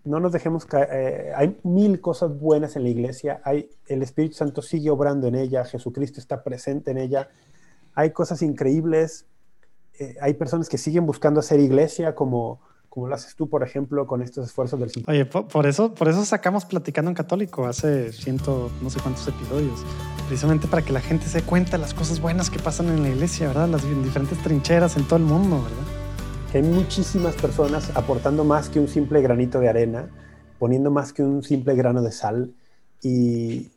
[0.05, 0.87] no nos dejemos caer.
[0.93, 3.41] Eh, hay mil cosas buenas en la iglesia.
[3.43, 5.65] Hay, el Espíritu Santo sigue obrando en ella.
[5.65, 7.27] Jesucristo está presente en ella.
[7.93, 9.25] Hay cosas increíbles.
[9.99, 14.05] Eh, hay personas que siguen buscando hacer iglesia como como lo haces tú, por ejemplo,
[14.05, 18.69] con estos esfuerzos del Oye, por, eso, por eso sacamos Platicando en Católico hace ciento,
[18.81, 19.79] no sé cuántos episodios,
[20.27, 23.47] precisamente para que la gente se cuenta las cosas buenas que pasan en la iglesia,
[23.47, 23.69] ¿verdad?
[23.69, 26.51] Las diferentes trincheras en todo el mundo, ¿verdad?
[26.51, 30.09] Que hay muchísimas personas aportando más que un simple granito de arena,
[30.59, 32.53] poniendo más que un simple grano de sal
[33.01, 33.71] y,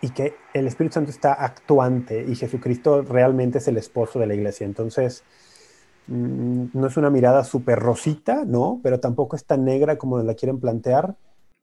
[0.00, 4.34] y que el Espíritu Santo está actuante y Jesucristo realmente es el esposo de la
[4.34, 4.64] iglesia.
[4.64, 5.24] Entonces,
[6.08, 8.80] no es una mirada súper rosita, ¿no?
[8.82, 11.16] Pero tampoco es tan negra como la quieren plantear.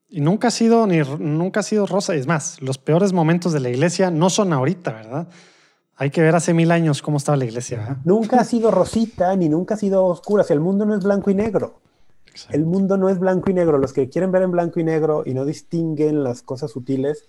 [0.08, 2.14] Y nunca ha sido ni nunca ha sido rosa.
[2.14, 5.28] Es más, los peores momentos de la iglesia no son ahorita, ¿verdad?
[5.96, 7.78] Hay que ver hace mil años cómo estaba la iglesia.
[7.78, 7.96] ¿verdad?
[8.04, 10.44] Nunca ha sido rosita ni nunca ha sido oscura.
[10.44, 11.80] Si el mundo no es blanco y negro.
[12.50, 13.78] El mundo no es blanco y negro.
[13.78, 17.26] Los que quieren ver en blanco y negro y no distinguen las cosas sutiles,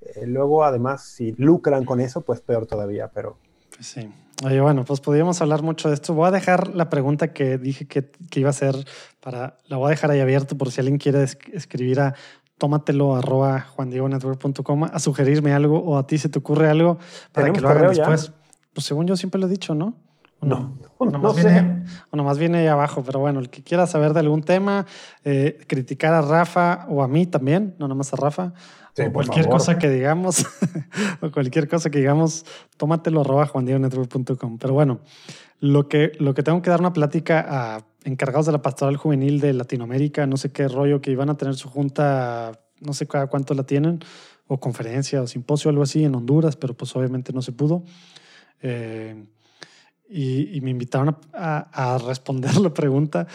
[0.00, 3.08] eh, luego además si lucran con eso, pues peor todavía.
[3.08, 3.36] Pero
[3.74, 4.08] Pues sí.
[4.44, 6.14] Oye, bueno, pues podríamos hablar mucho de esto.
[6.14, 8.76] Voy a dejar la pregunta que dije que, que iba a hacer
[9.20, 9.56] para.
[9.66, 12.14] La voy a dejar ahí abierto por si alguien quiere es- escribir a
[12.56, 16.98] tómatelo arroba juandiegonetwork.com a sugerirme algo o a ti se te ocurre algo
[17.32, 18.08] para ¿Tenemos que lo hagan correo ya?
[18.08, 18.32] después.
[18.72, 19.94] Pues según yo siempre lo he dicho, ¿no?
[20.40, 21.42] ¿O no, O no, nomás, sé.
[21.42, 24.86] viene, o nomás viene ahí abajo, pero bueno, el que quiera saber de algún tema,
[25.24, 28.52] eh, criticar a Rafa o a mí también, no nomás a Rafa,
[28.98, 29.58] Sí, o cualquier favor.
[29.60, 30.44] cosa que digamos,
[31.20, 32.44] o cualquier cosa que digamos,
[32.76, 34.58] tómatelo arroba juandiegonetwork.com.
[34.58, 34.98] Pero bueno,
[35.60, 39.38] lo que, lo que tengo que dar una plática a encargados de la pastoral juvenil
[39.38, 43.28] de Latinoamérica, no sé qué rollo, que iban a tener su junta, no sé cada
[43.28, 44.00] cuánto la tienen,
[44.48, 47.84] o conferencia o simposio, algo así en Honduras, pero pues obviamente no se pudo.
[48.62, 49.26] Eh,
[50.10, 53.26] y, y me invitaron a, a- a responder la pregunta,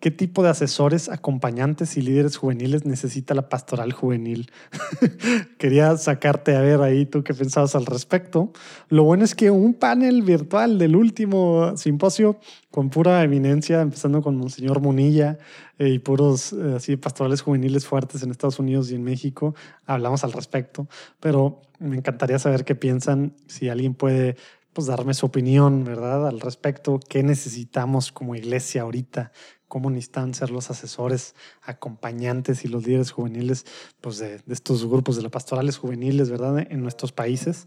[0.00, 4.50] ¿qué tipo de asesores, acompañantes y líderes juveniles necesita la pastoral juvenil?
[5.58, 8.52] Quería sacarte a ver ahí tú qué pensabas al respecto.
[8.88, 12.38] Lo bueno es que un panel virtual del último simposio
[12.70, 15.38] con pura eminencia, empezando con Monseñor Munilla
[15.78, 19.54] eh, y puros eh, así pastorales juveniles fuertes en Estados Unidos y en México,
[19.86, 20.86] hablamos al respecto,
[21.18, 24.36] pero me encantaría saber qué piensan, si alguien puede
[24.72, 26.28] pues darme su opinión, ¿verdad?
[26.28, 29.32] Al respecto, qué necesitamos como iglesia ahorita,
[29.68, 33.66] cómo necesitan ser los asesores, acompañantes y los líderes juveniles,
[34.00, 36.66] pues de, estos grupos de las pastorales juveniles, ¿verdad?
[36.70, 37.66] En nuestros países.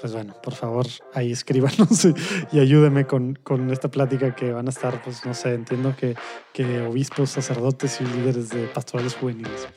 [0.00, 2.14] Pues bueno, por favor, ahí escríbanos y,
[2.52, 6.16] y ayúdenme con, con esta plática que van a estar, pues no sé, entiendo que,
[6.52, 9.68] que obispos, sacerdotes y líderes de pastorales juveniles.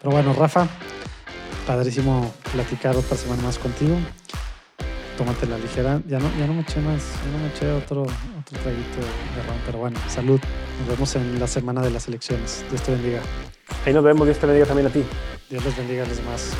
[0.00, 0.68] Pero bueno, Rafa,
[1.66, 3.96] padrísimo platicar otra semana más contigo
[5.16, 6.00] tómate la ligera.
[6.06, 9.42] Ya no, ya no me eché más, ya no me eché otro, otro traguito de
[9.46, 10.40] ron, pero bueno, salud.
[10.80, 12.64] Nos vemos en la semana de las elecciones.
[12.70, 13.20] Dios te bendiga.
[13.84, 14.26] Ahí nos vemos.
[14.26, 15.04] Dios te bendiga también a ti.
[15.50, 16.52] Dios les bendiga a los demás.